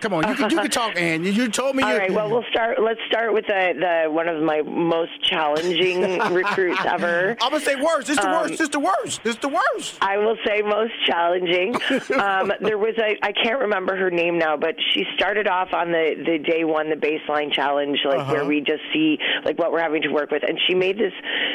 Come 0.00 0.14
on, 0.14 0.28
you 0.28 0.34
can, 0.36 0.50
you 0.50 0.56
can 0.58 0.70
talk, 0.70 0.96
Anne. 1.00 1.24
You, 1.24 1.48
told 1.48 1.74
me 1.74 1.82
All 1.82 1.96
right. 1.96 2.12
Well, 2.12 2.30
we'll 2.30 2.44
start. 2.50 2.80
Let's 2.80 3.00
start 3.08 3.32
with 3.32 3.46
the, 3.46 3.74
the 4.04 4.10
one 4.10 4.28
of 4.28 4.40
my 4.42 4.62
most 4.62 5.10
challenging 5.24 6.18
recruits 6.32 6.84
ever. 6.84 7.36
I'm 7.40 7.50
gonna 7.50 7.60
say 7.64 7.74
worst. 7.76 8.08
It's 8.08 8.20
the 8.20 8.28
Um, 8.28 8.42
worst. 8.48 8.60
It's 8.60 8.68
the 8.68 8.78
worst. 8.78 9.20
It's 9.24 9.38
the 9.38 9.48
worst. 9.48 9.98
I 10.00 10.16
will 10.18 10.36
say 10.46 10.62
most 10.62 10.92
challenging. 11.06 11.74
Um, 12.18 12.52
there 12.60 12.78
was 12.78 12.94
a 12.98 13.16
I 13.22 13.32
can't 13.32 13.60
remember 13.60 13.96
her 13.96 14.10
name 14.10 14.38
now, 14.38 14.56
but 14.56 14.74
she 14.92 15.04
started 15.16 15.46
off 15.46 15.72
on 15.72 15.90
the 15.92 16.14
the 16.26 16.38
day 16.38 16.64
one 16.64 16.90
the 16.90 16.96
baseline 16.96 17.52
challenge, 17.52 17.98
like 18.04 18.20
Uh-huh. 18.20 18.32
where 18.32 18.44
we 18.44 18.60
just 18.60 18.82
see 18.92 19.18
like 19.44 19.58
what 19.58 19.72
we're 19.72 19.80
having 19.80 20.02
to 20.02 20.08
work 20.08 20.30
with, 20.30 20.42
and 20.42 20.58
she 20.66 20.74
made 20.74 20.98
this 20.98 21.12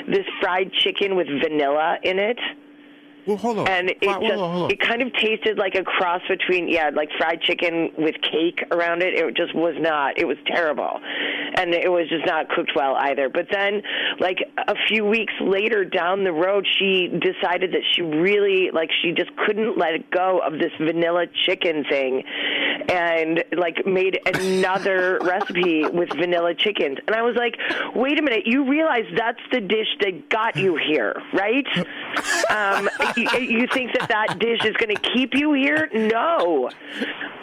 this 0.08 0.26
fried 0.42 0.72
chicken 0.74 1.16
with 1.16 1.28
vanilla 1.28 1.98
in 2.04 2.20
it. 2.20 2.40
Well, 3.26 3.38
hold 3.38 3.60
on. 3.60 3.68
and 3.68 3.90
it 3.90 4.04
Hold 4.06 4.22
just 4.24 4.40
on, 4.42 4.72
it 4.72 4.80
kind 4.82 5.02
of 5.02 5.14
tasted 5.14 5.58
like 5.58 5.76
a 5.76 5.84
cross 5.84 6.22
between 6.28 6.68
yeah 6.68 6.90
like 6.94 7.10
fried 7.18 7.42
chicken 7.42 7.92
with 7.98 8.16
cake 8.22 8.64
around 8.72 9.02
it. 9.02 9.14
It 9.14 9.36
just 9.36 9.56
was 9.56 9.76
not 9.80 10.18
it 10.20 10.26
was 10.26 10.38
terrible. 10.46 11.00
And 11.56 11.74
it 11.74 11.90
was 11.92 12.10
just 12.10 12.26
not 12.26 12.50
cooked 12.50 12.72
well 12.76 12.96
either. 12.96 13.30
But 13.30 13.48
then 13.52 13.82
like 14.20 14.40
a 14.68 14.76
few 14.88 15.06
weeks 15.06 15.34
later 15.40 15.86
down 15.86 16.24
the 16.24 16.34
road 16.34 16.68
she 16.80 17.08
decided 17.08 17.72
that 17.74 17.84
she 17.94 18.02
really 18.02 18.72
like 18.74 18.90
she 19.02 19.12
just 19.12 19.32
couldn't 19.46 19.78
let 19.78 20.10
go 20.12 20.40
of 20.46 20.54
this 20.54 20.72
vanilla 20.80 21.26
chicken 21.46 21.86
thing 21.90 22.24
and 22.90 23.44
like 23.56 23.86
made 23.86 24.20
another 24.26 25.20
recipe 25.24 25.86
with 25.86 26.10
vanilla 26.10 26.54
chickens. 26.56 26.98
And 27.08 27.16
i 27.16 27.22
was 27.22 27.36
like 27.36 27.56
wait 27.96 28.20
a 28.20 28.22
minute. 28.22 28.44
You 28.46 28.70
realize 28.70 29.06
that's 29.16 29.40
the 29.52 29.62
dish 29.62 29.88
that 30.02 30.30
got 30.30 30.56
you 30.56 30.76
here 30.76 31.22
right 31.34 31.66
uh, 31.78 31.84
um, 32.50 32.90
you, 33.16 33.40
you 33.40 33.68
think 33.74 33.92
that 33.98 34.10
that 34.10 34.40
dish 34.40 34.64
is 34.66 34.76
going 34.78 34.96
to 34.96 35.02
keep 35.14 35.34
you 35.34 35.54
here? 35.54 35.90
No. 35.94 36.70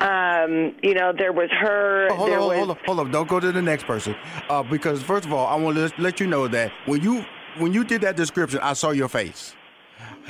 Um, 0.00 0.74
you 0.82 0.94
know, 0.94 1.12
there 1.16 1.32
was 1.32 1.50
her. 1.50 2.08
Oh, 2.10 2.14
hold 2.14 2.30
on, 2.30 2.38
was. 2.38 2.56
hold 2.56 2.70
on, 2.70 2.78
hold 2.86 3.00
on. 3.00 3.10
Don't 3.10 3.28
go 3.28 3.40
to 3.40 3.52
the 3.52 3.62
next 3.62 3.84
person. 3.84 4.14
Uh, 4.48 4.62
because 4.62 5.02
first 5.02 5.24
of 5.24 5.32
all, 5.32 5.46
I 5.46 5.56
want 5.56 5.76
to 5.76 5.82
let, 5.82 5.98
let 5.98 6.20
you 6.20 6.26
know 6.26 6.48
that 6.48 6.72
when 6.86 7.02
you 7.02 7.24
when 7.58 7.72
you 7.72 7.84
did 7.84 8.00
that 8.02 8.16
description, 8.16 8.60
I 8.62 8.72
saw 8.74 8.90
your 8.90 9.08
face. 9.08 9.54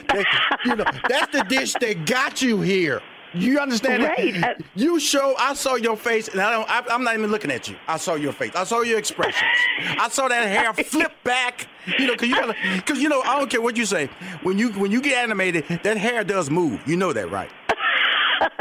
That- 0.08 0.26
you 0.64 0.76
know, 0.76 0.84
that's 1.08 1.32
the 1.32 1.44
dish 1.44 1.74
that 1.74 2.06
got 2.06 2.42
you 2.42 2.60
here. 2.60 3.00
You 3.32 3.58
understand 3.60 4.02
Right. 4.02 4.34
that? 4.40 4.56
Uh, 4.60 4.62
You 4.74 4.98
show. 5.00 5.34
I 5.38 5.54
saw 5.54 5.76
your 5.76 5.96
face, 5.96 6.28
and 6.28 6.40
I 6.40 6.50
don't. 6.52 6.68
I, 6.68 6.82
I'm 6.94 7.04
not 7.04 7.14
even 7.16 7.30
looking 7.30 7.50
at 7.50 7.68
you. 7.68 7.76
I 7.86 7.96
saw 7.96 8.14
your 8.14 8.32
face. 8.32 8.52
I 8.56 8.64
saw 8.64 8.80
your 8.82 8.98
expressions. 8.98 9.50
I 9.98 10.08
saw 10.08 10.28
that 10.28 10.48
hair 10.48 10.72
flip 10.84 11.12
back. 11.24 11.68
You 11.98 12.06
know, 12.08 12.16
cause 12.16 12.28
you 12.28 12.34
gotta, 12.34 12.82
cause 12.86 12.98
you 12.98 13.08
know, 13.08 13.22
I 13.22 13.38
don't 13.38 13.48
care 13.50 13.60
what 13.60 13.76
you 13.76 13.86
say. 13.86 14.06
When 14.42 14.58
you 14.58 14.70
when 14.72 14.90
you 14.90 15.00
get 15.00 15.16
animated, 15.22 15.64
that 15.84 15.96
hair 15.96 16.24
does 16.24 16.50
move. 16.50 16.80
You 16.86 16.96
know 16.96 17.12
that, 17.12 17.30
right? 17.30 17.50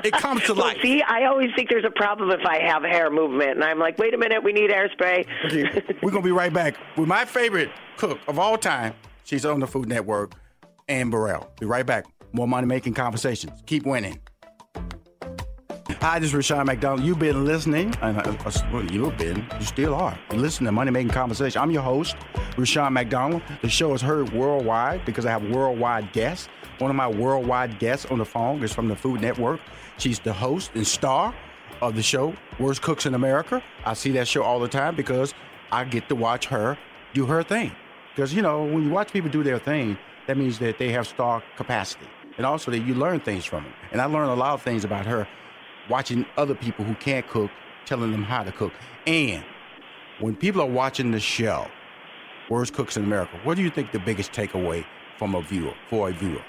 It 0.04 0.14
comes 0.14 0.44
to 0.44 0.54
Well, 0.54 0.68
life. 0.68 0.78
see, 0.82 1.02
I 1.02 1.26
always 1.26 1.52
think 1.56 1.70
there's 1.70 1.86
a 1.86 1.92
problem 1.92 2.32
if 2.32 2.46
I 2.46 2.60
have 2.62 2.84
hair 2.84 3.10
movement, 3.10 3.52
and 3.52 3.64
I'm 3.64 3.80
like, 3.80 3.98
wait 3.98 4.14
a 4.14 4.18
minute, 4.18 4.44
we 4.44 4.52
need 4.54 4.70
hairspray. 4.72 5.26
Okay, 5.46 5.98
we're 6.02 6.12
gonna 6.12 6.22
be 6.24 6.32
right 6.32 6.52
back 6.54 6.76
with 6.98 7.08
my 7.08 7.24
favorite 7.26 7.70
cook 7.98 8.20
of 8.28 8.40
all 8.40 8.58
time. 8.58 8.94
She's 9.24 9.46
on 9.46 9.60
the 9.60 9.68
Food 9.68 9.88
Network, 9.90 10.34
Anne 10.88 11.10
Burrell. 11.10 11.50
Be 11.60 11.66
right 11.66 11.86
back. 11.86 12.06
More 12.34 12.48
money 12.48 12.68
making 12.68 12.94
conversations. 12.94 13.62
Keep 13.66 13.86
winning. 13.86 14.20
Hi, 16.02 16.18
this 16.18 16.30
is 16.30 16.34
Rushion 16.34 16.66
McDonald. 16.66 17.06
You've 17.06 17.20
been 17.20 17.44
listening, 17.44 17.94
and 18.02 18.18
uh, 18.20 18.34
uh, 18.46 18.80
you've 18.90 19.18
been, 19.18 19.46
you 19.60 19.66
still 19.66 19.94
are, 19.94 20.18
listening 20.32 20.68
to 20.68 20.72
Money 20.72 20.92
Making 20.92 21.10
Conversation. 21.10 21.62
I'm 21.62 21.72
your 21.72 21.82
host, 21.82 22.16
Rushion 22.56 22.94
McDonald. 22.94 23.42
The 23.62 23.68
show 23.68 23.94
is 23.94 24.02
heard 24.02 24.32
worldwide 24.32 25.04
because 25.04 25.26
I 25.26 25.32
have 25.32 25.44
worldwide 25.50 26.14
guests. 26.14 26.48
One 26.78 26.90
of 26.90 26.96
my 26.96 27.10
worldwide 27.10 27.80
guests 27.80 28.06
on 28.06 28.18
the 28.18 28.24
phone 28.24 28.64
is 28.64 28.72
from 28.72 28.88
the 28.88 28.96
Food 28.96 29.20
Network. 29.20 29.60
She's 29.98 30.20
the 30.20 30.32
host 30.32 30.72
and 30.74 30.88
star 30.88 31.36
of 31.82 31.98
the 31.98 32.02
show, 32.02 32.34
Worst 32.60 32.82
Cooks 32.82 33.06
in 33.06 33.14
America. 33.14 33.62
I 33.84 33.94
see 33.94 34.12
that 34.12 34.26
show 34.26 34.42
all 34.42 34.62
the 34.62 34.70
time 34.70 34.96
because 34.96 35.34
I 35.70 35.84
get 35.84 36.08
to 36.08 36.16
watch 36.16 36.46
her 36.46 36.78
do 37.14 37.26
her 37.26 37.44
thing. 37.44 37.74
Because, 38.16 38.34
you 38.34 38.42
know, 38.42 38.64
when 38.64 38.86
you 38.86 38.90
watch 38.90 39.12
people 39.12 39.30
do 39.30 39.44
their 39.44 39.60
thing, 39.60 39.98
that 40.28 40.38
means 40.38 40.60
that 40.60 40.78
they 40.78 40.94
have 40.94 41.10
star 41.10 41.44
capacity. 41.58 42.08
And 42.38 42.46
also 42.46 42.72
that 42.72 42.80
you 42.80 42.94
learn 42.94 43.20
things 43.20 43.44
from 43.44 43.66
them. 43.66 43.74
And 43.92 44.00
I 44.00 44.06
learned 44.06 44.32
a 44.32 44.36
lot 44.36 44.54
of 44.54 44.62
things 44.62 44.86
about 44.86 45.06
her 45.06 45.28
watching 45.90 46.26
other 46.38 46.56
people 46.56 46.86
who 46.86 46.96
can't 46.96 47.28
cook, 47.28 47.52
telling 47.86 48.12
them 48.12 48.24
how 48.24 48.44
to 48.44 48.52
cook. 48.52 48.74
And 49.08 49.44
when 50.20 50.36
people 50.36 50.62
are 50.62 50.68
watching 50.68 51.12
the 51.12 51.20
show, 51.20 51.68
Worst 52.50 52.74
Cooks 52.74 52.98
in 52.98 53.04
America, 53.04 53.40
what 53.44 53.56
do 53.56 53.64
you 53.64 53.70
think 53.70 53.92
the 53.92 54.00
biggest 54.00 54.32
takeaway 54.32 54.86
from 55.18 55.36
a 55.36 55.42
viewer, 55.42 55.74
for 55.90 56.10
a 56.10 56.14
viewer? 56.14 56.44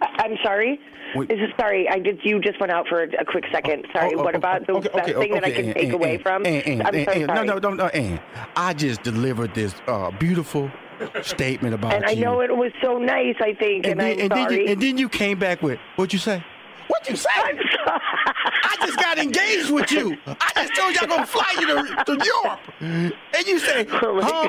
I'm 0.00 0.36
sorry. 0.42 0.80
Wait. 1.14 1.30
Is 1.30 1.38
it, 1.40 1.50
sorry, 1.58 1.88
I 1.88 1.98
did. 1.98 2.20
You 2.22 2.40
just 2.40 2.60
went 2.60 2.72
out 2.72 2.86
for 2.88 3.02
a, 3.02 3.08
a 3.20 3.24
quick 3.24 3.44
second. 3.52 3.86
Sorry. 3.92 4.14
Oh, 4.14 4.20
oh, 4.20 4.24
what 4.24 4.34
oh, 4.34 4.38
about 4.38 4.66
the 4.66 4.74
okay, 4.74 4.88
best 4.88 5.10
okay, 5.10 5.12
thing 5.14 5.32
that 5.34 5.44
I 5.44 5.50
can 5.50 5.64
Anne, 5.66 5.74
take 5.74 5.88
Anne, 5.88 5.94
away 5.94 6.14
Anne, 6.14 6.22
from? 6.22 6.46
I'm 6.46 6.94
so 6.94 7.04
sorry. 7.04 7.24
No, 7.24 7.42
no, 7.42 7.58
no, 7.58 7.74
no, 7.74 7.86
Anne. 7.88 8.20
I 8.56 8.72
just 8.74 9.02
delivered 9.02 9.54
this 9.54 9.74
uh, 9.88 10.10
beautiful 10.12 10.70
statement 11.22 11.74
about 11.74 11.94
and 11.94 12.04
I 12.04 12.14
know 12.14 12.40
it 12.40 12.54
was 12.54 12.72
so 12.82 12.98
nice. 12.98 13.36
I 13.40 13.54
think, 13.54 13.86
and, 13.86 13.92
and, 13.92 14.00
then, 14.00 14.12
I'm 14.12 14.20
and, 14.20 14.30
then 14.30 14.44
sorry. 14.44 14.64
you, 14.64 14.72
and 14.72 14.82
then 14.82 14.98
you 14.98 15.08
came 15.08 15.38
back 15.38 15.62
with, 15.62 15.78
what'd 15.96 16.12
you 16.12 16.18
say? 16.18 16.44
What'd 16.88 17.08
you 17.08 17.16
say? 17.16 17.28
I'm 17.36 17.58
sorry. 17.84 18.00
I 18.44 18.76
just 18.86 18.98
got 18.98 19.18
engaged 19.18 19.70
with 19.70 19.90
you. 19.92 20.16
I 20.26 20.52
just 20.54 20.74
told 20.74 20.94
you 20.94 21.00
I'm 21.02 21.08
gonna 21.08 21.26
fly 21.26 21.54
you 21.58 21.66
to, 21.66 22.04
to 22.04 22.24
Europe, 22.24 22.60
and 22.80 23.46
you 23.46 23.58
say, 23.58 23.86
Oh 24.02 24.14
my 24.14 24.22
huh? 24.22 24.48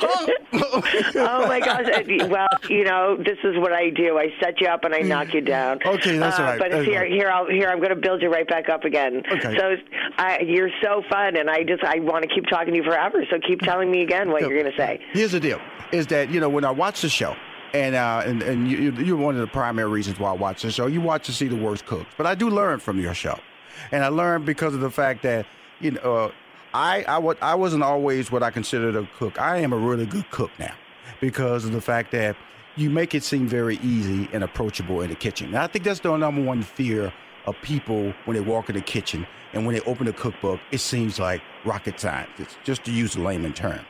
huh? 0.00 0.82
oh 1.16 1.46
my 1.46 1.60
gosh! 1.60 1.86
Well, 2.28 2.48
you 2.68 2.84
know, 2.84 3.16
this 3.16 3.38
is 3.44 3.56
what 3.58 3.72
I 3.72 3.90
do. 3.90 4.18
I 4.18 4.28
set 4.40 4.60
you 4.60 4.66
up 4.68 4.84
and 4.84 4.94
I 4.94 5.00
knock 5.00 5.32
you 5.34 5.40
down. 5.40 5.78
Okay, 5.84 6.18
that's 6.18 6.38
uh, 6.38 6.42
all 6.42 6.48
right. 6.48 6.58
But 6.58 6.70
That's 6.72 6.84
here, 6.86 7.00
right. 7.00 7.10
here, 7.10 7.30
I'll, 7.30 7.48
here, 7.48 7.68
I'm 7.68 7.78
going 7.78 7.90
to 7.90 7.96
build 7.96 8.22
you 8.22 8.30
right 8.30 8.46
back 8.46 8.68
up 8.68 8.84
again. 8.84 9.22
Okay. 9.30 9.56
So 9.56 9.76
I, 10.18 10.40
you're 10.40 10.70
so 10.82 11.02
fun, 11.08 11.36
and 11.36 11.48
I 11.48 11.64
just 11.64 11.82
I 11.84 12.00
want 12.00 12.28
to 12.28 12.34
keep 12.34 12.46
talking 12.46 12.72
to 12.72 12.76
you 12.76 12.82
forever. 12.84 13.24
So 13.30 13.38
keep 13.46 13.60
telling 13.60 13.90
me 13.90 14.02
again 14.02 14.30
what 14.30 14.42
Look, 14.42 14.50
you're 14.50 14.60
going 14.60 14.72
to 14.72 14.76
say. 14.76 15.00
Here's 15.12 15.32
the 15.32 15.40
deal: 15.40 15.60
is 15.92 16.06
that 16.08 16.30
you 16.30 16.40
know 16.40 16.48
when 16.48 16.64
I 16.64 16.70
watch 16.70 17.00
the 17.02 17.08
show, 17.08 17.34
and 17.74 17.94
uh, 17.94 18.22
and 18.24 18.42
and 18.42 18.70
you, 18.70 18.92
you're 18.92 19.16
one 19.16 19.34
of 19.34 19.40
the 19.40 19.46
primary 19.46 19.88
reasons 19.88 20.18
why 20.18 20.30
I 20.30 20.34
watch 20.34 20.62
the 20.62 20.70
show. 20.70 20.86
You 20.86 21.00
watch 21.00 21.26
to 21.26 21.32
see 21.32 21.48
the 21.48 21.56
worst 21.56 21.86
cooks, 21.86 22.10
but 22.16 22.26
I 22.26 22.34
do 22.34 22.50
learn 22.50 22.78
from 22.78 23.00
your 23.00 23.14
show, 23.14 23.38
and 23.92 24.04
I 24.04 24.08
learn 24.08 24.44
because 24.44 24.74
of 24.74 24.80
the 24.80 24.90
fact 24.90 25.22
that 25.22 25.46
you 25.80 25.92
know 25.92 26.00
uh, 26.00 26.32
I 26.74 27.04
I 27.04 27.18
I 27.42 27.54
wasn't 27.54 27.82
always 27.82 28.30
what 28.30 28.42
I 28.42 28.50
considered 28.50 28.96
a 28.96 29.08
cook. 29.18 29.40
I 29.40 29.58
am 29.58 29.72
a 29.72 29.76
really 29.76 30.06
good 30.06 30.30
cook 30.30 30.50
now 30.58 30.74
because 31.20 31.64
of 31.64 31.72
the 31.72 31.80
fact 31.80 32.12
that 32.12 32.36
you 32.76 32.90
make 32.90 33.14
it 33.14 33.24
seem 33.24 33.48
very 33.48 33.76
easy 33.78 34.28
and 34.32 34.44
approachable 34.44 35.00
in 35.00 35.10
the 35.10 35.16
kitchen. 35.16 35.48
And 35.48 35.58
I 35.58 35.66
think 35.66 35.84
that's 35.84 36.00
the 36.00 36.16
number 36.16 36.42
one 36.42 36.62
fear 36.62 37.12
of 37.46 37.56
people 37.62 38.14
when 38.24 38.36
they 38.36 38.40
walk 38.40 38.68
in 38.68 38.76
the 38.76 38.82
kitchen 38.82 39.26
and 39.52 39.66
when 39.66 39.74
they 39.74 39.80
open 39.82 40.06
a 40.06 40.12
cookbook. 40.12 40.60
It 40.70 40.78
seems 40.78 41.18
like 41.18 41.42
rocket 41.64 41.98
science. 41.98 42.30
It's 42.38 42.56
just 42.64 42.84
to 42.84 42.92
use 42.92 43.16
a 43.16 43.20
layman 43.20 43.52
term. 43.52 43.80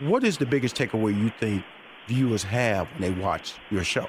What 0.00 0.24
is 0.24 0.38
the 0.38 0.46
biggest 0.46 0.76
takeaway 0.76 1.16
you 1.16 1.30
think 1.38 1.64
viewers 2.06 2.42
have 2.44 2.88
when 2.92 3.00
they 3.00 3.20
watch 3.20 3.54
your 3.70 3.84
show? 3.84 4.08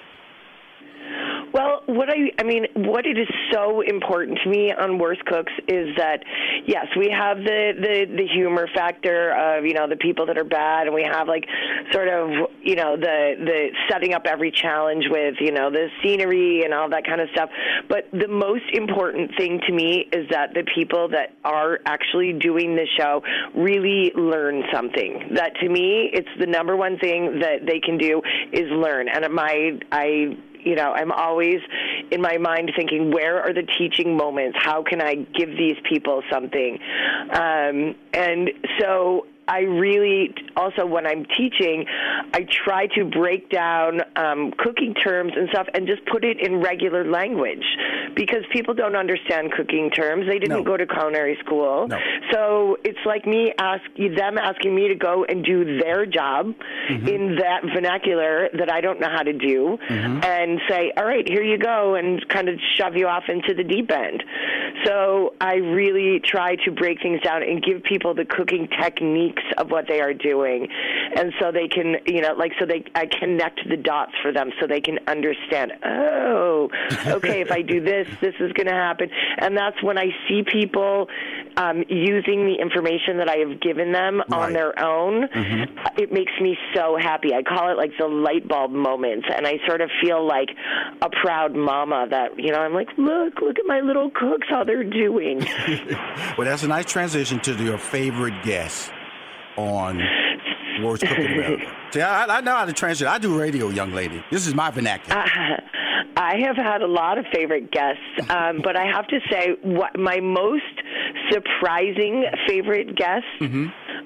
What 1.98 2.10
I 2.12 2.30
I 2.38 2.44
mean, 2.44 2.68
what 2.76 3.08
it 3.08 3.18
is 3.18 3.28
so 3.52 3.82
important 3.82 4.38
to 4.44 4.50
me 4.50 4.72
on 4.72 5.00
Worst 5.00 5.26
Cooks 5.26 5.52
is 5.68 5.96
that 5.98 6.24
yes, 6.68 6.86
we 6.96 7.10
have 7.10 7.38
the 7.38 7.74
the 7.74 8.06
the 8.06 8.28
humor 8.28 8.70
factor 8.76 9.32
of 9.32 9.66
you 9.66 9.74
know 9.74 9.90
the 9.90 9.96
people 9.96 10.28
that 10.28 10.38
are 10.38 10.44
bad, 10.44 10.86
and 10.86 10.94
we 10.94 11.02
have 11.02 11.28
like 11.28 11.46
sort 11.92 12.08
of 12.08 12.30
you 12.62 12.76
know 12.76 12.98
the 12.98 13.34
the 13.40 13.70
setting 13.90 14.14
up 14.14 14.28
every 14.28 14.52
challenge 14.52 15.06
with 15.10 15.36
you 15.40 15.52
know 15.52 15.72
the 15.72 15.88
scenery 16.04 16.62
and 16.64 16.72
all 16.72 16.88
that 16.90 17.04
kind 17.04 17.20
of 17.20 17.30
stuff. 17.34 17.50
But 17.90 18.06
the 18.12 18.28
most 18.28 18.70
important 18.74 19.32
thing 19.36 19.60
to 19.66 19.74
me 19.74 20.08
is 20.14 20.30
that 20.30 20.54
the 20.54 20.66
people 20.76 21.10
that 21.10 21.34
are 21.44 21.80
actually 21.88 22.34
doing 22.34 22.76
the 22.76 22.86
show 22.96 23.24
really 23.56 24.12
learn 24.16 24.62
something. 24.72 25.32
That 25.34 25.56
to 25.62 25.68
me, 25.68 26.12
it's 26.14 26.30
the 26.40 26.46
number 26.46 26.78
one 26.78 27.00
thing 27.00 27.40
that 27.40 27.66
they 27.66 27.80
can 27.80 27.98
do 27.98 28.22
is 28.54 28.70
learn. 28.70 29.08
And 29.10 29.34
my 29.34 29.80
I 29.92 30.38
you 30.68 30.76
know, 30.76 30.92
I'm 30.92 31.12
always 31.12 31.60
in 32.12 32.22
my 32.22 32.38
mind 32.38 32.72
thinking, 32.76 33.12
where 33.12 33.42
are 33.42 33.54
the 33.54 33.64
teaching 33.78 34.18
moments? 34.18 34.58
How 34.62 34.84
can 34.84 35.02
I 35.02 35.16
give 35.16 35.50
these 35.50 35.78
people 35.90 36.24
something? 36.30 36.78
Um, 37.32 37.96
and 38.14 38.52
so 38.80 39.28
I 39.48 39.60
really 39.62 40.34
also 40.56 40.86
when 40.86 41.06
I'm 41.08 41.26
teaching, 41.38 41.86
I 42.34 42.46
try 42.66 42.88
to 42.96 43.06
break 43.06 43.50
down 43.50 44.02
um, 44.16 44.52
cooking 44.58 44.94
terms 44.94 45.34
and 45.36 45.50
stuff 45.50 45.68
and 45.74 45.88
just 45.88 46.06
put 46.06 46.24
it 46.26 46.38
in 46.46 46.60
regular 46.62 47.06
language 47.10 47.64
because 48.16 48.44
people 48.52 48.74
don't 48.74 48.96
understand 48.96 49.52
cooking 49.54 49.90
terms. 49.92 50.26
They 50.28 50.40
didn't 50.40 50.58
No. 50.58 50.64
go 50.64 50.78
to 50.78 50.86
culinary 50.88 51.38
school, 51.46 51.88
No. 51.88 51.98
so 52.32 52.78
it's 52.84 53.00
like 53.06 53.26
me 53.26 53.54
ask 53.60 53.84
them 53.98 54.38
asking 54.38 54.76
me 54.76 54.88
to 54.90 54.96
go 54.96 55.24
and 55.28 55.44
do 55.46 55.80
their 55.80 56.06
job 56.06 56.54
Mm-hmm. 56.90 57.08
in 57.08 57.36
that 57.36 57.64
vernacular 57.76 58.50
that 58.58 58.72
I 58.72 58.80
don't 58.82 59.00
know 59.02 59.10
how 59.10 59.24
to 59.24 59.34
do, 59.34 59.78
Mm-hmm. 59.90 60.24
and 60.24 60.60
say, 60.70 60.92
"All 60.96 61.06
right, 61.06 61.28
here 61.28 61.44
you 61.44 61.58
go," 61.58 61.96
and 61.96 62.26
kind 62.30 62.48
of 62.48 62.56
shove 62.76 62.96
you 62.96 63.08
off 63.08 63.24
into 63.28 63.54
the 63.54 63.64
deep 63.64 63.92
end. 63.92 64.24
So 64.86 65.34
I 65.42 65.56
really 65.56 66.20
try 66.24 66.56
to 66.66 66.72
break 66.72 67.02
things 67.02 67.22
down 67.22 67.44
and 67.44 67.62
give 67.64 67.84
people 67.84 68.14
the 68.14 68.26
cooking 68.26 68.68
techniques 69.38 69.54
of 69.58 69.72
what 69.72 69.86
they 69.88 70.00
are 70.00 70.14
doing, 70.14 70.68
and 71.16 71.34
so 71.40 71.52
they 71.52 71.68
can, 71.68 71.96
you 72.06 72.22
know, 72.22 72.34
like 72.34 72.52
so 72.60 72.66
they 72.66 72.84
I 72.96 73.06
connect 73.06 73.62
the 73.68 73.78
dots 73.78 74.14
for 74.22 74.32
them 74.32 74.52
so 74.60 74.68
they 74.68 74.82
can 74.82 75.00
understand. 75.08 75.74
Oh, 75.86 76.70
okay, 77.08 77.42
if 77.42 77.52
I 77.52 77.62
do 77.62 77.82
this, 77.82 78.08
this 78.22 78.36
is 78.40 78.52
going 78.54 78.68
to 78.68 78.74
happen, 78.74 79.10
and 79.40 79.58
that's 79.58 79.82
when 79.84 79.98
I 79.98 80.08
see 80.28 80.44
people 80.44 81.08
um, 81.58 81.84
using 81.90 82.46
the 82.46 82.56
information 82.60 83.18
that 83.18 83.30
I 83.30 83.38
have 83.38 83.60
given 83.62 83.92
them 83.92 84.22
on 84.32 84.54
their 84.54 84.78
own. 84.80 85.28
Mm-hmm. 85.28 86.00
It 86.00 86.12
makes 86.12 86.34
me 86.42 86.58
so 86.76 86.98
happy. 87.00 87.34
I 87.34 87.44
call 87.44 87.72
it 87.72 87.78
like 87.78 87.92
the 87.98 88.08
light 88.08 88.48
bulb 88.48 88.72
moments, 88.72 89.28
and 89.36 89.48
I 89.48 89.60
sort 89.68 89.82
of 89.82 89.90
feel 90.04 90.26
like 90.26 90.50
a 91.02 91.10
proud 91.10 91.56
mama 91.56 92.08
that 92.10 92.38
you 92.38 92.52
know 92.52 92.60
I'm 92.60 92.74
like, 92.74 92.90
look, 92.98 93.42
look 93.42 93.58
at 93.60 93.66
my 93.66 93.82
little 93.82 94.10
cooks, 94.10 94.48
how 94.50 94.64
they're 94.64 94.84
doing. 94.84 95.46
Well, 96.38 96.46
that's 96.46 96.64
a 96.64 96.68
nice 96.68 96.86
transition 96.86 97.40
to 97.42 97.54
your 97.64 97.78
favorite 97.78 98.44
guest 98.44 98.92
on 99.58 100.02
Worst 100.84 101.04
Cook 101.06 101.18
in 101.18 101.26
America. 101.34 101.66
See, 101.92 102.02
I, 102.02 102.38
I 102.38 102.42
know 102.42 102.56
how 102.56 102.66
to 102.66 102.74
transition. 102.74 103.08
I 103.08 103.18
do 103.18 103.38
radio, 103.38 103.70
young 103.70 103.92
lady. 103.94 104.24
This 104.32 104.46
is 104.48 104.54
my 104.54 104.70
vernacular. 104.72 105.22
I 106.20 106.38
have 106.46 106.56
had 106.56 106.82
a 106.82 106.88
lot 106.88 107.18
of 107.18 107.26
favorite 107.34 107.72
guests, 107.72 108.02
um, 108.30 108.62
but 108.64 108.76
I 108.76 108.86
have 108.86 109.08
to 109.08 109.20
say, 109.30 109.56
what 109.62 109.98
my 109.98 110.20
most 110.20 110.64
surprising 111.32 112.26
favorite 112.48 112.96
guest 112.96 113.26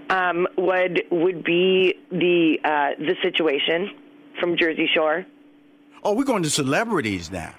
um, 0.09 0.47
would 0.57 1.03
would 1.11 1.43
be 1.43 1.93
the 2.11 2.57
uh, 2.63 2.89
the 2.99 3.15
situation 3.21 3.91
from 4.39 4.57
Jersey 4.57 4.89
Shore. 4.93 5.25
oh, 6.03 6.13
we're 6.13 6.23
going 6.23 6.43
to 6.43 6.49
celebrities 6.49 7.31
now. 7.31 7.53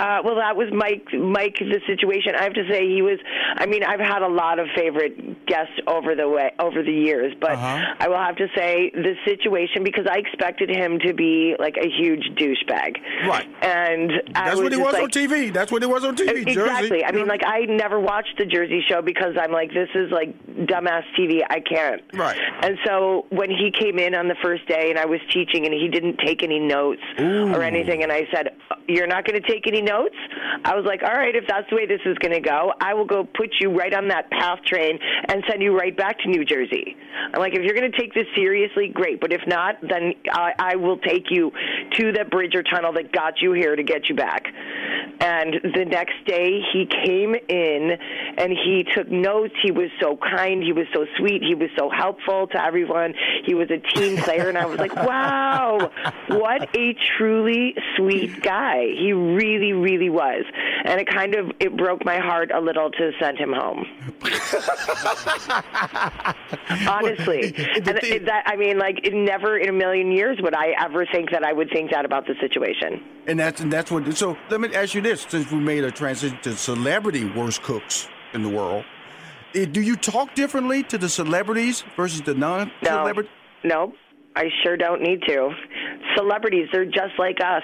Uh, 0.00 0.22
well, 0.24 0.36
that 0.36 0.56
was 0.56 0.68
Mike. 0.72 1.06
Mike, 1.12 1.56
the 1.60 1.80
situation. 1.86 2.34
I 2.34 2.44
have 2.44 2.54
to 2.54 2.66
say, 2.70 2.88
he 2.88 3.02
was. 3.02 3.18
I 3.56 3.66
mean, 3.66 3.84
I've 3.84 4.00
had 4.00 4.22
a 4.22 4.28
lot 4.28 4.58
of 4.58 4.66
favorite 4.74 5.44
guests 5.46 5.74
over 5.86 6.14
the 6.14 6.26
way 6.28 6.50
over 6.58 6.82
the 6.82 6.92
years, 6.92 7.34
but 7.38 7.52
Uh-huh. 7.52 7.94
I 7.98 8.08
will 8.08 8.16
have 8.16 8.36
to 8.36 8.46
say 8.56 8.90
the 8.94 9.14
situation 9.26 9.84
because 9.84 10.06
I 10.10 10.16
expected 10.16 10.70
him 10.70 10.98
to 11.00 11.12
be 11.12 11.54
like 11.58 11.76
a 11.76 11.86
huge 11.88 12.24
douchebag. 12.38 12.96
Right. 13.28 13.46
And 13.62 14.10
That's 14.32 14.56
what 14.56 14.72
he 14.72 14.78
was 14.78 14.94
like, 14.94 15.02
on 15.02 15.10
TV. 15.10 15.52
That's 15.52 15.70
what 15.70 15.82
he 15.82 15.86
was 15.88 16.02
on 16.04 16.16
TV. 16.16 16.46
Exactly. 16.48 16.54
Jersey. 17.00 17.04
I 17.04 17.12
mean, 17.12 17.26
like 17.26 17.42
I 17.46 17.66
never 17.66 18.00
watched 18.00 18.38
the 18.38 18.46
Jersey 18.46 18.82
Shore 18.88 19.02
because 19.02 19.34
I'm 19.38 19.52
like, 19.52 19.68
this 19.74 19.90
is 19.94 20.10
like 20.10 20.34
dumbass 20.66 21.02
TV. 21.18 21.42
I 21.50 21.60
can't. 21.60 22.00
Right. 22.14 22.38
And 22.62 22.78
so 22.86 23.26
when 23.28 23.50
he 23.50 23.70
came 23.78 23.98
in 23.98 24.14
on 24.14 24.28
the 24.28 24.36
first 24.42 24.66
day 24.66 24.88
and 24.88 24.98
I 24.98 25.04
was 25.04 25.20
teaching 25.30 25.66
and 25.66 25.74
he 25.74 25.88
didn't 25.88 26.18
take 26.24 26.42
any 26.42 26.58
notes 26.58 27.02
or 27.18 27.62
anything, 27.62 28.02
and 28.02 28.10
I 28.10 28.26
said, 28.32 28.56
"You're 28.88 29.06
not 29.06 29.26
going 29.26 29.40
to 29.40 29.46
take 29.46 29.66
any 29.66 29.82
notes." 29.82 29.89
I 29.90 30.74
was 30.74 30.84
like, 30.84 31.02
"All 31.02 31.14
right, 31.14 31.34
if 31.34 31.44
that's 31.46 31.68
the 31.70 31.76
way 31.76 31.86
this 31.86 32.00
is 32.04 32.16
going 32.18 32.32
to 32.32 32.40
go, 32.40 32.72
I 32.80 32.94
will 32.94 33.04
go 33.06 33.24
put 33.24 33.50
you 33.60 33.76
right 33.76 33.92
on 33.92 34.08
that 34.08 34.30
PATH 34.30 34.64
train 34.64 34.98
and 35.28 35.42
send 35.48 35.62
you 35.62 35.76
right 35.76 35.96
back 35.96 36.18
to 36.20 36.28
New 36.28 36.44
Jersey." 36.44 36.96
I'm 37.32 37.40
like, 37.40 37.54
"If 37.54 37.62
you're 37.62 37.74
going 37.74 37.90
to 37.90 37.98
take 37.98 38.14
this 38.14 38.26
seriously, 38.34 38.88
great. 38.88 39.20
But 39.20 39.32
if 39.32 39.42
not, 39.46 39.76
then 39.82 40.14
I, 40.30 40.52
I 40.58 40.76
will 40.76 40.98
take 40.98 41.30
you 41.30 41.52
to 41.98 42.12
that 42.12 42.30
bridge 42.30 42.54
or 42.54 42.62
tunnel 42.62 42.92
that 42.94 43.12
got 43.12 43.40
you 43.40 43.52
here 43.52 43.76
to 43.76 43.82
get 43.82 44.08
you 44.08 44.14
back." 44.14 44.46
And 45.20 45.54
the 45.74 45.84
next 45.84 46.24
day, 46.26 46.60
he 46.72 46.86
came 46.86 47.34
in 47.34 47.90
and 48.38 48.52
he 48.52 48.86
took 48.94 49.10
notes. 49.10 49.54
He 49.62 49.70
was 49.70 49.90
so 50.00 50.16
kind. 50.16 50.62
He 50.62 50.72
was 50.72 50.86
so 50.94 51.04
sweet. 51.18 51.42
He 51.42 51.54
was 51.54 51.68
so 51.78 51.90
helpful 51.90 52.46
to 52.48 52.64
everyone. 52.64 53.14
He 53.44 53.54
was 53.54 53.70
a 53.70 53.78
team 53.78 54.16
player, 54.16 54.48
and 54.48 54.56
I 54.56 54.64
was 54.64 54.78
like, 54.78 54.94
"Wow, 55.10 55.90
what 56.28 56.74
a 56.74 56.94
truly 57.16 57.74
sweet 57.96 58.42
guy." 58.42 58.86
He 58.86 59.12
really, 59.12 59.72
really 59.80 60.10
was, 60.10 60.44
and 60.84 61.00
it 61.00 61.08
kind 61.08 61.34
of 61.34 61.50
it 61.60 61.76
broke 61.76 62.04
my 62.04 62.18
heart 62.18 62.50
a 62.54 62.60
little 62.60 62.90
to 62.90 63.10
send 63.20 63.38
him 63.38 63.52
home. 63.52 63.84
Honestly, 66.88 67.54
and 67.76 67.88
it- 67.88 68.26
that 68.26 68.42
I 68.46 68.56
mean, 68.56 68.78
like, 68.78 69.00
it 69.04 69.14
never 69.14 69.56
in 69.58 69.68
a 69.68 69.72
million 69.72 70.10
years 70.12 70.38
would 70.42 70.54
I 70.54 70.74
ever 70.78 71.06
think 71.06 71.30
that 71.30 71.44
I 71.44 71.52
would 71.52 71.70
think 71.70 71.90
that 71.92 72.04
about 72.04 72.26
the 72.26 72.34
situation. 72.40 73.02
And 73.26 73.38
that's 73.38 73.60
and 73.60 73.72
that's 73.72 73.90
what. 73.90 74.12
So 74.16 74.36
let 74.50 74.60
me 74.60 74.74
ask 74.74 74.94
you 74.94 75.00
this: 75.00 75.26
since 75.28 75.50
we 75.50 75.58
made 75.58 75.84
a 75.84 75.90
transition 75.90 76.38
to 76.42 76.56
celebrity 76.56 77.24
worst 77.30 77.62
cooks 77.62 78.08
in 78.34 78.42
the 78.42 78.48
world, 78.48 78.84
eh, 79.54 79.64
do 79.66 79.80
you 79.80 79.96
talk 79.96 80.34
differently 80.34 80.82
to 80.84 80.98
the 80.98 81.08
celebrities 81.08 81.84
versus 81.96 82.22
the 82.22 82.34
No, 82.34 82.58
non-celebrity? 82.58 83.28
no, 83.64 83.92
I 84.40 84.48
sure 84.62 84.78
don't 84.78 85.02
need 85.02 85.20
to. 85.28 85.50
Celebrities, 86.16 86.66
they're 86.72 86.86
just 86.86 87.18
like 87.18 87.36
us. 87.44 87.62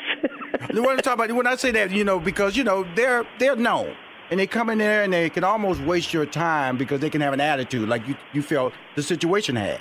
what 0.74 0.90
I'm 0.90 0.98
talking 0.98 1.24
about 1.24 1.32
when 1.34 1.46
I 1.46 1.56
say 1.56 1.70
that, 1.70 1.90
you 1.90 2.04
know, 2.04 2.20
because 2.20 2.54
you 2.54 2.64
know 2.64 2.86
they're 2.94 3.24
they're 3.38 3.56
known, 3.56 3.96
and 4.30 4.38
they 4.38 4.46
come 4.46 4.68
in 4.68 4.76
there 4.76 5.02
and 5.02 5.10
they 5.10 5.30
can 5.30 5.42
almost 5.42 5.80
waste 5.80 6.12
your 6.12 6.26
time 6.26 6.76
because 6.76 7.00
they 7.00 7.08
can 7.08 7.22
have 7.22 7.32
an 7.32 7.40
attitude 7.40 7.88
like 7.88 8.06
you 8.06 8.14
you 8.34 8.42
felt 8.42 8.74
the 8.94 9.02
situation 9.02 9.56
had. 9.56 9.80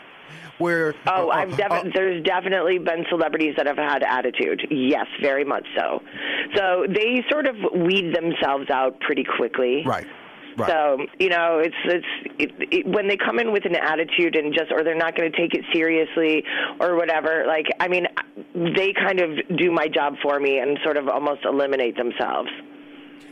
Where 0.57 0.95
Oh, 1.05 1.27
uh, 1.27 1.33
I've 1.33 1.59
uh, 1.59 1.83
there's 1.93 2.23
definitely 2.23 2.77
been 2.77 3.05
celebrities 3.09 3.55
that 3.57 3.67
have 3.67 3.75
had 3.75 4.01
attitude. 4.01 4.65
Yes, 4.71 5.05
very 5.21 5.43
much 5.43 5.67
so. 5.77 6.01
So 6.55 6.85
they 6.87 7.25
sort 7.29 7.45
of 7.45 7.57
weed 7.75 8.15
themselves 8.15 8.69
out 8.69 9.01
pretty 9.01 9.25
quickly. 9.25 9.83
right, 9.85 10.07
right. 10.57 10.69
So 10.69 11.05
you 11.19 11.29
know, 11.29 11.59
it's 11.59 11.75
it's 11.85 12.05
it, 12.39 12.51
it, 12.71 12.87
when 12.87 13.07
they 13.07 13.17
come 13.17 13.39
in 13.39 13.51
with 13.51 13.65
an 13.65 13.75
attitude 13.75 14.35
and 14.35 14.53
just 14.53 14.71
or 14.71 14.83
they're 14.83 14.95
not 14.95 15.15
going 15.15 15.31
to 15.31 15.37
take 15.37 15.53
it 15.53 15.65
seriously 15.73 16.43
or 16.79 16.95
whatever. 16.95 17.45
Like 17.47 17.67
I 17.79 17.87
mean, 17.87 18.07
they 18.53 18.93
kind 18.93 19.19
of 19.19 19.57
do 19.57 19.71
my 19.71 19.87
job 19.87 20.15
for 20.21 20.39
me 20.39 20.59
and 20.59 20.77
sort 20.83 20.97
of 20.97 21.07
almost 21.07 21.45
eliminate 21.45 21.97
themselves. 21.97 22.49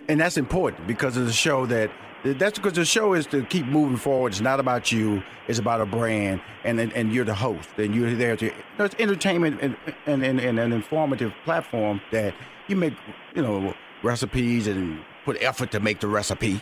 and 0.07 0.19
that's 0.19 0.37
important 0.37 0.87
because 0.87 1.17
of 1.17 1.25
the 1.25 1.33
show 1.33 1.65
that 1.67 1.89
that's 2.23 2.57
because 2.57 2.73
the 2.73 2.85
show 2.85 3.13
is 3.13 3.25
to 3.27 3.43
keep 3.45 3.65
moving 3.65 3.97
forward. 3.97 4.31
It's 4.31 4.41
not 4.41 4.59
about 4.59 4.91
you. 4.91 5.21
It's 5.47 5.59
about 5.59 5.81
a 5.81 5.85
brand, 5.85 6.41
and 6.63 6.79
and, 6.79 6.93
and 6.93 7.13
you're 7.13 7.25
the 7.25 7.35
host, 7.35 7.69
and 7.77 7.93
you're 7.93 8.15
there 8.15 8.37
to. 8.37 8.45
You 8.45 8.53
know, 8.79 8.85
it's 8.85 8.95
entertainment 8.97 9.59
and, 9.61 9.75
and, 10.05 10.23
and, 10.23 10.39
and 10.39 10.59
an 10.59 10.71
informative 10.71 11.33
platform 11.43 12.01
that 12.11 12.33
you 12.67 12.77
make, 12.77 12.93
you 13.35 13.41
know, 13.41 13.73
recipes 14.03 14.67
and 14.67 15.01
put 15.25 15.41
effort 15.41 15.71
to 15.71 15.79
make 15.81 15.99
the 15.99 16.07
recipe. 16.07 16.61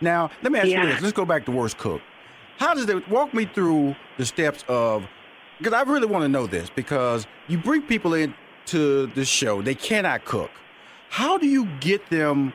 Now, 0.00 0.30
let 0.42 0.52
me 0.52 0.58
ask 0.58 0.68
Yeah. 0.68 0.82
you 0.84 0.88
this. 0.92 1.00
Let's 1.02 1.12
go 1.12 1.24
back 1.24 1.44
to 1.46 1.50
worst 1.50 1.78
cook. 1.78 2.00
How 2.58 2.74
does 2.74 2.88
it 2.88 3.08
walk 3.08 3.32
me 3.34 3.46
through 3.46 3.96
the 4.18 4.26
steps 4.26 4.64
of? 4.68 5.06
Because 5.58 5.72
I 5.72 5.82
really 5.82 6.06
want 6.06 6.22
to 6.24 6.28
know 6.28 6.46
this 6.46 6.70
because 6.70 7.26
you 7.48 7.58
bring 7.58 7.82
people 7.82 8.14
into 8.14 9.06
the 9.14 9.24
show, 9.24 9.60
they 9.62 9.74
cannot 9.74 10.24
cook. 10.24 10.50
How 11.10 11.36
do 11.38 11.46
you 11.46 11.66
get 11.80 12.08
them 12.10 12.52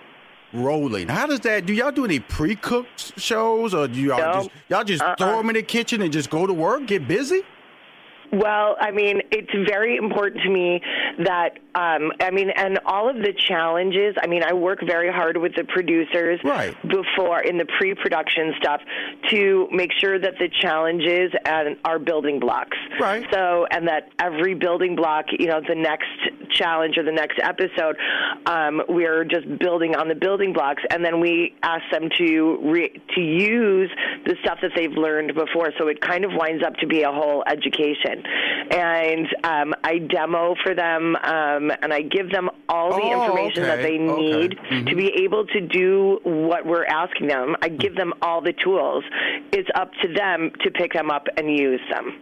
rolling? 0.53 1.07
How 1.07 1.27
does 1.27 1.41
that? 1.41 1.65
Do 1.65 1.73
y'all 1.73 1.91
do 1.91 2.05
any 2.05 2.19
pre-cooked 2.19 3.19
shows, 3.19 3.73
or 3.73 3.87
do 3.87 3.99
y'all 3.99 4.17
No. 4.17 4.33
just 4.33 4.49
y'all 4.69 4.83
just 4.83 5.03
Uh-uh. 5.03 5.15
throw 5.17 5.37
them 5.37 5.49
in 5.49 5.55
the 5.55 5.63
kitchen 5.63 6.01
and 6.01 6.11
just 6.13 6.29
go 6.29 6.47
to 6.47 6.53
work, 6.53 6.85
get 6.87 7.07
busy? 7.07 7.43
Well, 8.35 8.75
I 8.79 8.91
mean, 8.91 9.21
it's 9.31 9.51
very 9.69 9.95
important 9.97 10.43
to 10.43 10.49
me 10.49 10.81
that, 11.23 11.51
um, 11.73 12.11
I 12.21 12.31
mean, 12.31 12.49
and 12.49 12.79
all 12.85 13.09
of 13.09 13.15
the 13.15 13.33
challenges, 13.47 14.15
I 14.21 14.27
mean, 14.27 14.43
I 14.43 14.53
work 14.53 14.79
very 14.85 15.11
hard 15.11 15.37
with 15.37 15.55
the 15.55 15.63
producers 15.63 16.39
Right. 16.43 16.75
before 16.87 17.39
in 17.41 17.57
the 17.57 17.65
pre 17.65 17.93
production 17.93 18.53
stuff 18.59 18.81
to 19.29 19.67
make 19.71 19.91
sure 19.99 20.19
that 20.19 20.33
the 20.37 20.49
challenges 20.61 21.31
and 21.45 21.77
are 21.85 21.99
building 21.99 22.39
blocks. 22.39 22.77
Right. 22.99 23.25
So, 23.31 23.65
and 23.71 23.87
that 23.87 24.09
every 24.19 24.53
building 24.53 24.95
block, 24.95 25.25
you 25.37 25.47
know, 25.47 25.61
the 25.67 25.75
next 25.75 26.07
challenge 26.51 26.97
or 26.97 27.03
the 27.03 27.11
next 27.11 27.39
episode, 27.41 27.95
um, 28.45 28.81
we're 28.89 29.23
just 29.23 29.47
building 29.59 29.95
on 29.95 30.07
the 30.09 30.15
building 30.15 30.51
blocks, 30.53 30.83
and 30.89 31.03
then 31.05 31.19
we 31.21 31.55
ask 31.63 31.83
them 31.91 32.09
to 32.17 32.57
re- 32.63 33.01
to 33.15 33.21
use 33.21 33.91
the 34.25 34.35
stuff 34.43 34.59
that 34.61 34.71
they've 34.75 34.91
learned 34.91 35.33
before. 35.35 35.71
So 35.77 35.87
it 35.87 36.01
kind 36.01 36.25
of 36.25 36.31
winds 36.33 36.63
up 36.65 36.75
to 36.77 36.87
be 36.87 37.03
a 37.03 37.11
whole 37.11 37.43
education. 37.47 38.23
And 38.71 39.27
um, 39.43 39.73
I 39.83 39.99
demo 39.99 40.55
for 40.63 40.73
them, 40.73 41.15
um, 41.17 41.71
and 41.81 41.93
I 41.93 42.01
give 42.01 42.31
them 42.31 42.49
all 42.67 42.89
the 42.89 43.01
Oh, 43.03 43.21
information 43.23 43.63
that 43.63 43.79
okay, 43.79 43.97
they 43.97 44.03
okay. 44.03 44.21
need 44.21 44.57
Mhm. 44.71 44.89
to 44.89 44.95
be 44.95 45.23
able 45.23 45.45
to 45.47 45.61
do 45.61 46.19
what 46.23 46.65
we're 46.65 46.85
asking 46.85 47.27
them. 47.27 47.55
I 47.61 47.69
give 47.69 47.95
them 47.95 48.13
all 48.21 48.41
the 48.41 48.53
tools. 48.53 49.03
It's 49.51 49.69
up 49.75 49.91
to 50.01 50.07
them 50.13 50.51
to 50.63 50.71
pick 50.71 50.93
them 50.93 51.11
up 51.11 51.27
and 51.37 51.49
use 51.57 51.81
them. 51.91 52.13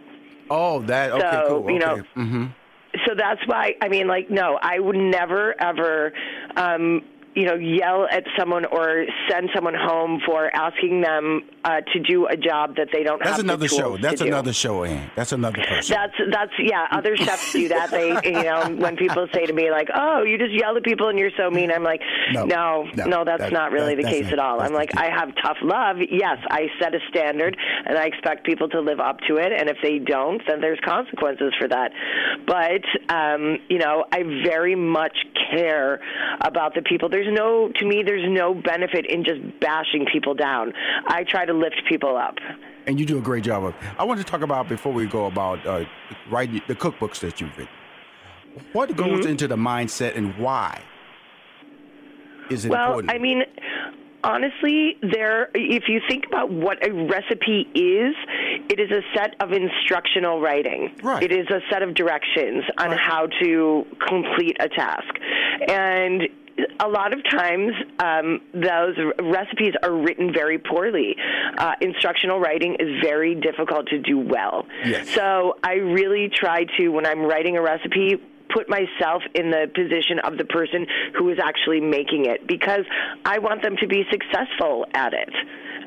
Oh, 0.50 0.80
that 0.82 1.12
okay, 1.12 1.20
So, 1.46 1.62
cool. 1.62 1.70
you 1.70 1.78
know, 1.78 1.96
mm-hmm. 2.14 2.44
so 3.06 3.14
that's 3.16 3.40
why 3.46 3.74
I 3.80 3.88
mean, 3.88 4.06
like, 4.06 4.30
no, 4.30 4.58
I 4.60 4.78
would 4.78 4.96
never 4.96 5.54
ever 5.60 6.12
um, 6.56 7.02
you 7.34 7.44
know, 7.46 7.54
yell 7.54 8.06
at 8.10 8.24
someone 8.38 8.64
or 8.66 9.04
send 9.28 9.50
someone 9.54 9.74
home 9.74 10.20
for 10.26 10.54
asking 10.54 11.00
them 11.00 11.42
uh, 11.64 11.80
to 11.92 12.00
do 12.00 12.26
a 12.26 12.36
job 12.36 12.76
that 12.76 12.88
they 12.92 13.02
don't 13.02 13.18
That's 13.18 13.32
have 13.36 13.40
another 13.40 13.62
the 13.64 13.68
tools 13.68 13.80
show. 13.80 13.96
That's 13.96 14.18
to 14.20 14.24
do. 14.24 14.30
another 14.30 14.52
show, 14.52 14.84
Anne. 14.84 15.10
That's 15.16 15.32
another 15.32 15.62
person. 15.66 15.96
That's 15.96 16.14
that's 16.32 16.52
yeah. 16.58 16.86
Other 16.92 17.16
chefs 17.16 17.52
do 17.52 17.68
that. 17.68 17.90
They 17.90 18.08
you 18.24 18.42
know 18.44 18.74
when 18.76 18.96
people 18.96 19.26
say 19.34 19.46
to 19.46 19.52
me 19.52 19.70
like, 19.70 19.88
"Oh, 19.94 20.22
you 20.22 20.38
just 20.38 20.52
yell 20.52 20.76
at 20.76 20.84
people 20.84 21.08
and 21.08 21.18
you're 21.18 21.30
so 21.36 21.50
mean," 21.50 21.70
I'm 21.72 21.82
like, 21.82 22.00
No, 22.32 22.44
"No, 22.44 22.84
no, 22.96 23.04
no, 23.06 23.24
that's 23.24 23.40
that- 23.42 23.52
not 23.52 23.72
really 23.72 23.94
that- 23.94 24.02
the 24.04 24.08
case 24.10 24.24
not- 24.24 24.32
at 24.34 24.38
all." 24.38 24.60
I'm 24.60 24.72
like, 24.72 24.96
I 24.96 25.10
have 25.10 25.30
tough 25.42 25.58
love. 25.62 25.96
Yes, 26.10 26.38
I 26.50 26.68
set 26.80 26.94
a 26.94 26.98
standard 27.10 27.56
and 27.86 27.98
I 27.98 28.06
expect 28.06 28.44
people 28.46 28.68
to 28.70 28.80
live 28.80 29.00
up 29.00 29.18
to 29.28 29.36
it. 29.36 29.52
And 29.52 29.68
if 29.68 29.78
they 29.82 29.98
don't, 29.98 30.40
then 30.46 30.60
there's 30.60 30.78
consequences 30.84 31.52
for 31.58 31.68
that. 31.68 31.90
But 32.46 32.84
um, 33.14 33.58
you 33.68 33.78
know, 33.78 34.04
I 34.12 34.22
very 34.46 34.74
much 34.74 35.16
care 35.50 36.00
about 36.40 36.74
the 36.74 36.82
people. 36.82 37.08
There's 37.08 37.23
no 37.30 37.70
to 37.78 37.84
me. 37.86 38.02
There's 38.04 38.24
no 38.28 38.54
benefit 38.54 39.06
in 39.06 39.24
just 39.24 39.40
bashing 39.60 40.06
people 40.12 40.34
down. 40.34 40.72
I 41.08 41.24
try 41.24 41.44
to 41.44 41.52
lift 41.52 41.82
people 41.88 42.16
up. 42.16 42.36
and 42.86 42.98
you 43.00 43.06
do 43.06 43.18
a 43.18 43.20
great 43.22 43.44
job 43.44 43.64
of. 43.64 43.74
I 43.98 44.04
want 44.04 44.18
to 44.20 44.24
talk 44.24 44.42
about 44.42 44.68
before 44.68 44.92
we 44.92 45.06
go 45.06 45.26
about 45.26 45.64
uh, 45.66 45.84
writing 46.30 46.60
the 46.68 46.74
cookbooks 46.74 47.20
that 47.20 47.40
you've 47.40 47.56
written. 47.56 47.72
What 48.72 48.94
goes 48.96 49.20
Mm-hmm. 49.20 49.28
into 49.30 49.48
the 49.48 49.56
mindset 49.56 50.16
and 50.16 50.36
why 50.38 50.80
is 52.50 52.64
it 52.64 52.70
Well, 52.70 52.84
important? 53.00 53.10
I 53.12 53.18
mean, 53.18 53.42
honestly, 54.22 54.96
there. 55.02 55.48
If 55.54 55.84
you 55.88 56.00
think 56.08 56.26
about 56.26 56.50
what 56.50 56.86
a 56.86 56.92
recipe 56.92 57.66
is, 57.74 58.14
it 58.70 58.78
is 58.78 58.90
a 58.90 59.00
set 59.16 59.34
of 59.40 59.52
instructional 59.52 60.40
writing. 60.40 60.94
Right. 61.02 61.22
It 61.22 61.32
is 61.32 61.46
a 61.50 61.60
set 61.70 61.82
of 61.82 61.94
directions 61.94 62.64
on 62.78 62.90
Right. 62.90 63.00
how 63.00 63.26
to 63.42 63.86
complete 64.06 64.56
a 64.60 64.68
task, 64.68 65.14
and. 65.68 66.22
A 66.80 66.88
lot 66.88 67.12
of 67.12 67.20
times, 67.28 67.72
um, 67.98 68.40
those 68.52 68.96
recipes 69.20 69.74
are 69.82 69.92
written 69.92 70.32
very 70.32 70.58
poorly. 70.58 71.16
Uh, 71.58 71.74
instructional 71.80 72.38
writing 72.38 72.76
is 72.78 73.00
very 73.02 73.34
difficult 73.34 73.88
to 73.88 73.98
do 73.98 74.18
well. 74.18 74.66
Yes. 74.84 75.08
So 75.10 75.56
I 75.62 75.74
really 75.74 76.30
try 76.32 76.64
to, 76.78 76.88
when 76.88 77.06
I'm 77.06 77.22
writing 77.22 77.56
a 77.56 77.62
recipe, 77.62 78.20
put 78.54 78.68
myself 78.68 79.22
in 79.34 79.50
the 79.50 79.68
position 79.74 80.20
of 80.20 80.38
the 80.38 80.44
person 80.44 80.86
who 81.18 81.28
is 81.30 81.38
actually 81.42 81.80
making 81.80 82.26
it 82.26 82.46
because 82.46 82.84
I 83.24 83.38
want 83.40 83.62
them 83.62 83.76
to 83.80 83.86
be 83.88 84.04
successful 84.10 84.86
at 84.94 85.12
it. 85.12 85.28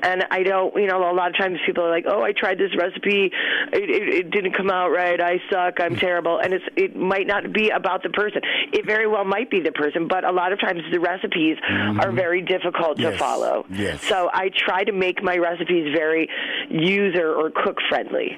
And 0.03 0.25
I 0.29 0.43
don't, 0.43 0.75
you 0.75 0.85
know, 0.85 1.09
a 1.09 1.15
lot 1.15 1.29
of 1.31 1.37
times 1.37 1.57
people 1.65 1.83
are 1.83 1.89
like, 1.89 2.05
"Oh, 2.07 2.21
I 2.21 2.31
tried 2.31 2.59
this 2.59 2.69
recipe, 2.77 3.31
it, 3.73 3.89
it, 3.89 4.13
it 4.19 4.29
didn't 4.29 4.53
come 4.53 4.69
out 4.69 4.89
right. 4.89 5.19
I 5.19 5.39
suck. 5.49 5.79
I'm 5.79 5.95
terrible." 5.95 6.37
And 6.37 6.53
it's 6.53 6.65
it 6.75 6.95
might 6.95 7.25
not 7.25 7.51
be 7.51 7.69
about 7.71 8.03
the 8.03 8.09
person. 8.11 8.41
It 8.73 8.85
very 8.85 9.07
well 9.07 9.25
might 9.25 9.49
be 9.49 9.59
the 9.59 9.71
person, 9.71 10.07
but 10.07 10.23
a 10.23 10.31
lot 10.31 10.53
of 10.53 10.59
times 10.59 10.81
the 10.91 10.99
recipes 10.99 11.57
are 11.99 12.11
very 12.11 12.41
difficult 12.43 12.97
to 12.97 13.03
Mm-hmm. 13.07 13.11
Yes. 13.13 13.19
follow. 13.19 13.65
Yes. 13.71 14.03
So 14.03 14.29
I 14.31 14.49
try 14.55 14.83
to 14.83 14.91
make 14.91 15.23
my 15.23 15.37
recipes 15.37 15.91
very 15.95 16.29
user 16.69 17.33
or 17.33 17.49
cook 17.49 17.77
friendly. 17.89 18.37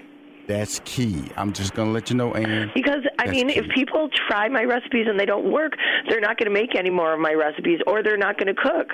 That's 0.50 0.82
key. 0.84 1.26
I'm 1.38 1.54
just 1.54 1.76
gonna 1.76 1.92
let 1.92 2.10
you 2.10 2.16
know, 2.16 2.34
Anne. 2.34 2.72
Because 2.74 3.04
I 3.20 3.28
mean, 3.30 3.50
key. 3.50 3.60
if 3.60 3.66
people 3.70 4.10
try 4.28 4.50
my 4.50 4.64
recipes 4.64 5.06
and 5.08 5.20
they 5.20 5.28
don't 5.28 5.52
work, 5.52 5.74
they're 6.10 6.20
not 6.20 6.40
going 6.40 6.52
to 6.52 6.60
make 6.60 6.76
any 6.76 6.90
more 6.90 7.14
of 7.14 7.20
my 7.20 7.34
recipes, 7.34 7.80
or 7.86 8.02
they're 8.02 8.18
not 8.18 8.40
going 8.40 8.48
to 8.56 8.60
cook. 8.60 8.88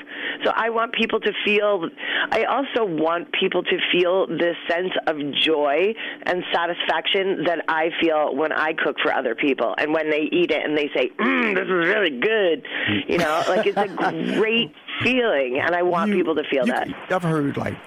So 0.44 0.52
I 0.54 0.70
want 0.70 0.94
people 0.94 1.22
to 1.22 1.32
feel. 1.46 1.88
I 2.32 2.44
also 2.44 2.84
want 2.84 3.32
people 3.40 3.64
to 3.64 3.78
feel 3.94 4.28
this 4.28 4.58
sense 4.70 4.92
of 5.08 5.16
joy 5.44 5.94
and 6.24 6.44
satisfaction 6.54 7.46
that 7.46 7.64
I 7.70 7.90
feel 8.02 8.36
when 8.36 8.52
I 8.52 8.74
cook 8.74 8.98
for 9.02 9.14
other 9.14 9.34
people, 9.34 9.74
and 9.78 9.94
when 9.94 10.10
they 10.10 10.28
eat 10.34 10.52
it 10.52 10.62
and 10.62 10.78
they 10.78 10.90
say, 10.94 11.10
mm, 11.18 11.56
"This 11.56 11.64
is 11.64 11.70
really 11.70 12.20
good," 12.20 12.68
you 13.08 13.18
know, 13.18 13.44
like 13.48 13.66
it's 13.66 13.78
a 13.78 13.88
great 14.38 14.74
feeling, 15.06 15.62
and 15.66 15.74
I 15.74 15.84
want 15.84 16.10
You- 16.12 16.18
people 16.18 16.36
to 16.36 16.44
feel 16.52 16.66
that. 16.66 16.90
I've 17.10 17.24
heard 17.24 17.56
like 17.56 17.78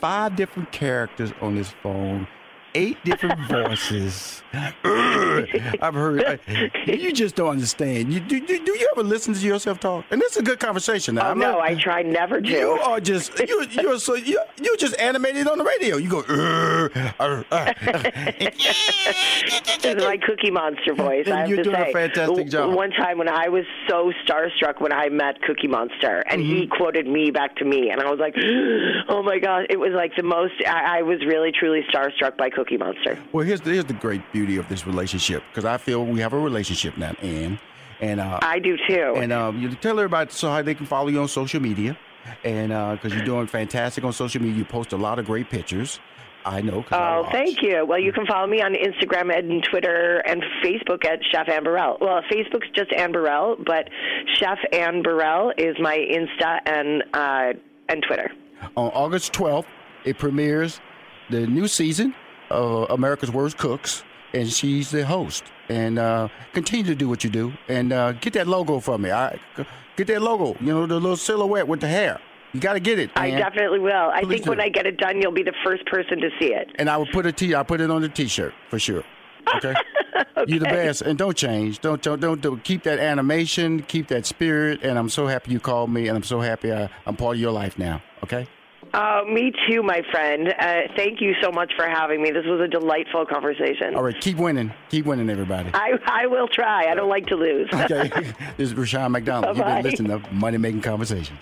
five 0.00 0.36
different 0.36 0.70
characters 0.70 1.32
on 1.42 1.56
this 1.56 1.72
phone, 1.82 2.28
eight 2.74 2.96
different 3.04 3.40
voices. 3.48 4.42
I've 4.52 5.94
heard. 5.94 6.24
I- 6.24 6.38
you 6.86 7.12
just 7.12 7.34
don't 7.36 7.50
understand. 7.50 8.12
You 8.12 8.20
do, 8.20 8.40
do, 8.40 8.64
do 8.64 8.72
you 8.78 8.88
ever 8.96 9.02
listen 9.02 9.34
to 9.34 9.40
yourself 9.40 9.80
talk? 9.80 10.04
And 10.10 10.20
this 10.20 10.32
is 10.32 10.38
a 10.38 10.42
good 10.42 10.60
conversation. 10.60 11.16
Now. 11.16 11.28
Oh 11.28 11.30
I'm 11.32 11.38
no, 11.38 11.52
not- 11.52 11.60
I 11.62 11.74
try 11.74 12.02
never 12.02 12.40
to. 12.40 12.48
You 12.48 12.70
are 12.70 13.00
just 13.00 13.38
you 13.38 13.66
you're 13.72 13.98
so 13.98 14.14
you 14.14 14.40
you 14.60 14.76
just 14.76 14.98
animated 14.98 15.48
on 15.48 15.58
the 15.58 15.64
radio. 15.64 15.96
You 15.96 16.08
go. 16.10 16.20
"Uh, 16.28 16.88
uh, 17.20 17.42
uh." 17.50 17.72
This 17.82 19.84
is 19.84 20.04
my 20.04 20.16
Cookie 20.18 20.50
Monster 20.50 20.94
voice. 20.94 21.24
And 21.26 21.34
I 21.34 21.40
have 21.40 21.48
you're 21.48 21.58
to 21.58 21.62
doing 21.64 21.76
a 21.76 21.92
fantastic 21.92 22.48
job. 22.50 22.74
One 22.74 22.90
time 22.90 23.18
when 23.18 23.28
I 23.28 23.48
was 23.48 23.64
so 23.88 24.12
starstruck 24.26 24.80
when 24.80 24.92
I 24.92 25.08
met 25.08 25.40
Cookie 25.42 25.68
Monster, 25.68 26.24
and 26.30 26.40
he 26.42 26.58
Mm-hmm. 26.58 26.74
quoted 26.76 27.06
me 27.06 27.30
back 27.30 27.54
to 27.56 27.64
me, 27.64 27.90
and 27.90 28.00
I 28.00 28.10
was 28.10 28.18
like, 28.18 28.34
"Oh 29.08 29.22
my 29.22 29.38
gosh!" 29.38 29.66
It 29.70 29.78
was 29.78 29.92
like 29.92 30.16
the 30.16 30.22
most. 30.22 30.54
I, 30.66 30.98
I 30.98 31.02
was 31.02 31.24
really 31.26 31.52
truly 31.52 31.82
starstruck 31.92 32.36
by 32.36 32.50
Cookie 32.58 32.76
Monster. 32.76 33.16
Well, 33.32 33.46
here's 33.46 33.60
the, 33.60 33.70
here's 33.70 33.84
the 33.84 33.92
great 33.92 34.20
beauty 34.32 34.56
of 34.56 34.68
this 34.68 34.84
relationship 34.84 35.44
because 35.48 35.64
I 35.64 35.76
feel 35.76 36.04
we 36.04 36.18
have 36.18 36.32
a 36.32 36.38
relationship 36.38 36.96
now, 36.96 37.12
Anne. 37.22 37.60
and 38.00 38.18
uh, 38.18 38.40
I 38.42 38.58
do 38.58 38.76
too. 38.88 39.14
and 39.16 39.32
uh, 39.32 39.52
you 39.54 39.72
tell 39.76 39.96
everybody 40.00 40.32
so 40.32 40.50
how 40.50 40.60
they 40.62 40.74
can 40.74 40.86
follow 40.86 41.06
you 41.06 41.20
on 41.20 41.28
social 41.28 41.60
media, 41.60 41.96
and 42.42 42.70
because 42.96 43.14
you're 43.14 43.24
doing 43.24 43.46
fantastic 43.46 44.02
on 44.02 44.12
social 44.12 44.42
media, 44.42 44.56
you 44.58 44.64
post 44.64 44.92
a 44.92 44.96
lot 44.96 45.20
of 45.20 45.26
great 45.26 45.48
pictures. 45.50 46.00
I 46.44 46.62
know. 46.62 46.84
Oh, 46.90 47.22
watch. 47.22 47.32
thank 47.32 47.62
you. 47.62 47.84
Well, 47.86 47.98
you 48.00 48.12
can 48.12 48.26
follow 48.26 48.46
me 48.46 48.60
on 48.60 48.74
Instagram 48.74 49.36
and 49.36 49.62
Twitter 49.62 50.18
and 50.26 50.42
Facebook 50.64 51.04
at 51.04 51.20
Chef 51.30 51.48
Anne 51.48 51.62
Burrell. 51.62 51.98
Well, 52.00 52.22
Facebook's 52.32 52.70
just 52.74 52.92
Anne 52.92 53.12
Burrell, 53.12 53.56
but 53.64 53.88
Chef 54.34 54.58
Anne 54.72 55.02
Burrell 55.02 55.52
is 55.58 55.76
my 55.78 55.96
Insta 55.96 56.58
and 56.66 57.04
uh, 57.12 57.52
and 57.88 58.02
Twitter. 58.02 58.32
On 58.76 58.90
August 58.90 59.32
12th, 59.32 59.66
it 60.04 60.18
premieres 60.18 60.80
the 61.30 61.46
new 61.46 61.68
season 61.68 62.14
of 62.50 62.90
America's 62.90 63.30
Worst 63.30 63.58
Cooks, 63.58 64.04
and 64.32 64.50
she's 64.50 64.90
the 64.90 65.04
host. 65.04 65.44
And 65.68 65.98
uh, 65.98 66.28
continue 66.52 66.86
to 66.86 66.94
do 66.94 67.08
what 67.08 67.24
you 67.24 67.30
do, 67.30 67.52
and 67.68 67.92
uh, 67.92 68.12
get 68.12 68.32
that 68.34 68.46
logo 68.46 68.80
for 68.80 68.98
me. 68.98 69.10
I 69.10 69.38
get 69.96 70.06
that 70.06 70.22
logo. 70.22 70.56
You 70.60 70.66
know 70.66 70.86
the 70.86 70.94
little 70.94 71.16
silhouette 71.16 71.68
with 71.68 71.80
the 71.80 71.88
hair. 71.88 72.20
You 72.52 72.60
got 72.60 72.72
to 72.74 72.80
get 72.80 72.98
it. 72.98 73.10
I 73.14 73.30
definitely 73.30 73.78
will. 73.78 73.92
I 73.92 74.22
Please 74.22 74.36
think 74.36 74.46
when. 74.46 74.60
I 74.60 74.70
get 74.70 74.86
it 74.86 74.96
done, 74.96 75.20
you'll 75.20 75.32
be 75.32 75.42
the 75.42 75.54
first 75.62 75.84
person 75.86 76.18
to 76.20 76.30
see 76.40 76.54
it. 76.54 76.70
And 76.76 76.88
I 76.88 76.96
will 76.96 77.06
put 77.06 77.26
a 77.26 77.32
t. 77.32 77.54
I 77.54 77.62
put 77.62 77.80
it 77.80 77.90
on 77.90 78.00
the 78.00 78.08
t-shirt 78.08 78.54
for 78.70 78.78
sure. 78.78 79.04
Okay. 79.56 79.74
You're 80.46 80.60
the 80.60 80.66
best, 80.66 81.02
and 81.02 81.18
don't 81.18 81.36
change. 81.36 81.80
Don't 81.80 82.00
don't 82.00 82.20
don't, 82.20 82.40
don't 82.40 82.64
keep 82.64 82.84
that 82.84 82.98
animation. 82.98 83.82
Keep 83.82 84.08
that 84.08 84.24
spirit. 84.24 84.82
And 84.82 84.98
I'm 84.98 85.10
so 85.10 85.26
happy 85.26 85.52
you 85.52 85.60
called 85.60 85.90
me, 85.90 86.08
and 86.08 86.16
I'm 86.16 86.22
so 86.22 86.40
happy 86.40 86.72
I, 86.72 86.88
I'm 87.06 87.16
part 87.16 87.36
of 87.36 87.40
your 87.40 87.52
life 87.52 87.78
now. 87.78 88.02
Okay. 88.24 88.46
Oh, 88.94 89.24
me 89.26 89.52
too, 89.68 89.82
my 89.82 90.02
friend. 90.10 90.48
Uh, 90.48 90.80
thank 90.96 91.20
you 91.20 91.34
so 91.42 91.50
much 91.50 91.72
for 91.76 91.86
having 91.88 92.22
me. 92.22 92.30
This 92.30 92.44
was 92.46 92.60
a 92.60 92.68
delightful 92.68 93.26
conversation. 93.26 93.94
All 93.94 94.02
right. 94.02 94.18
Keep 94.20 94.38
winning. 94.38 94.72
Keep 94.88 95.06
winning, 95.06 95.28
everybody. 95.28 95.70
I, 95.74 95.92
I 96.06 96.26
will 96.26 96.48
try. 96.48 96.90
I 96.90 96.94
don't 96.94 97.08
like 97.08 97.26
to 97.26 97.36
lose. 97.36 97.68
Okay. 97.72 98.08
this 98.56 98.70
is 98.70 98.74
Rushion 98.74 99.12
McDonald. 99.12 99.56
You've 99.56 99.66
been 99.66 99.82
listening 99.82 100.22
to 100.22 100.32
Money 100.32 100.58
Making 100.58 100.80
Conversations. 100.80 101.38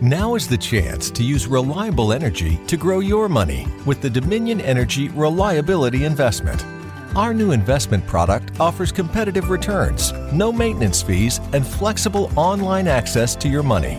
Now 0.00 0.34
is 0.34 0.48
the 0.48 0.58
chance 0.58 1.10
to 1.12 1.22
use 1.22 1.46
reliable 1.46 2.12
energy 2.12 2.58
to 2.66 2.76
grow 2.76 2.98
your 2.98 3.28
money 3.28 3.66
with 3.86 4.02
the 4.02 4.10
Dominion 4.10 4.60
Energy 4.60 5.08
Reliability 5.10 6.04
Investment. 6.04 6.62
Our 7.16 7.32
new 7.32 7.52
investment 7.52 8.04
product 8.06 8.58
offers 8.60 8.90
competitive 8.90 9.48
returns, 9.48 10.12
no 10.32 10.52
maintenance 10.52 11.00
fees, 11.00 11.40
and 11.52 11.64
flexible 11.66 12.30
online 12.36 12.88
access 12.88 13.36
to 13.36 13.48
your 13.48 13.62
money. 13.62 13.98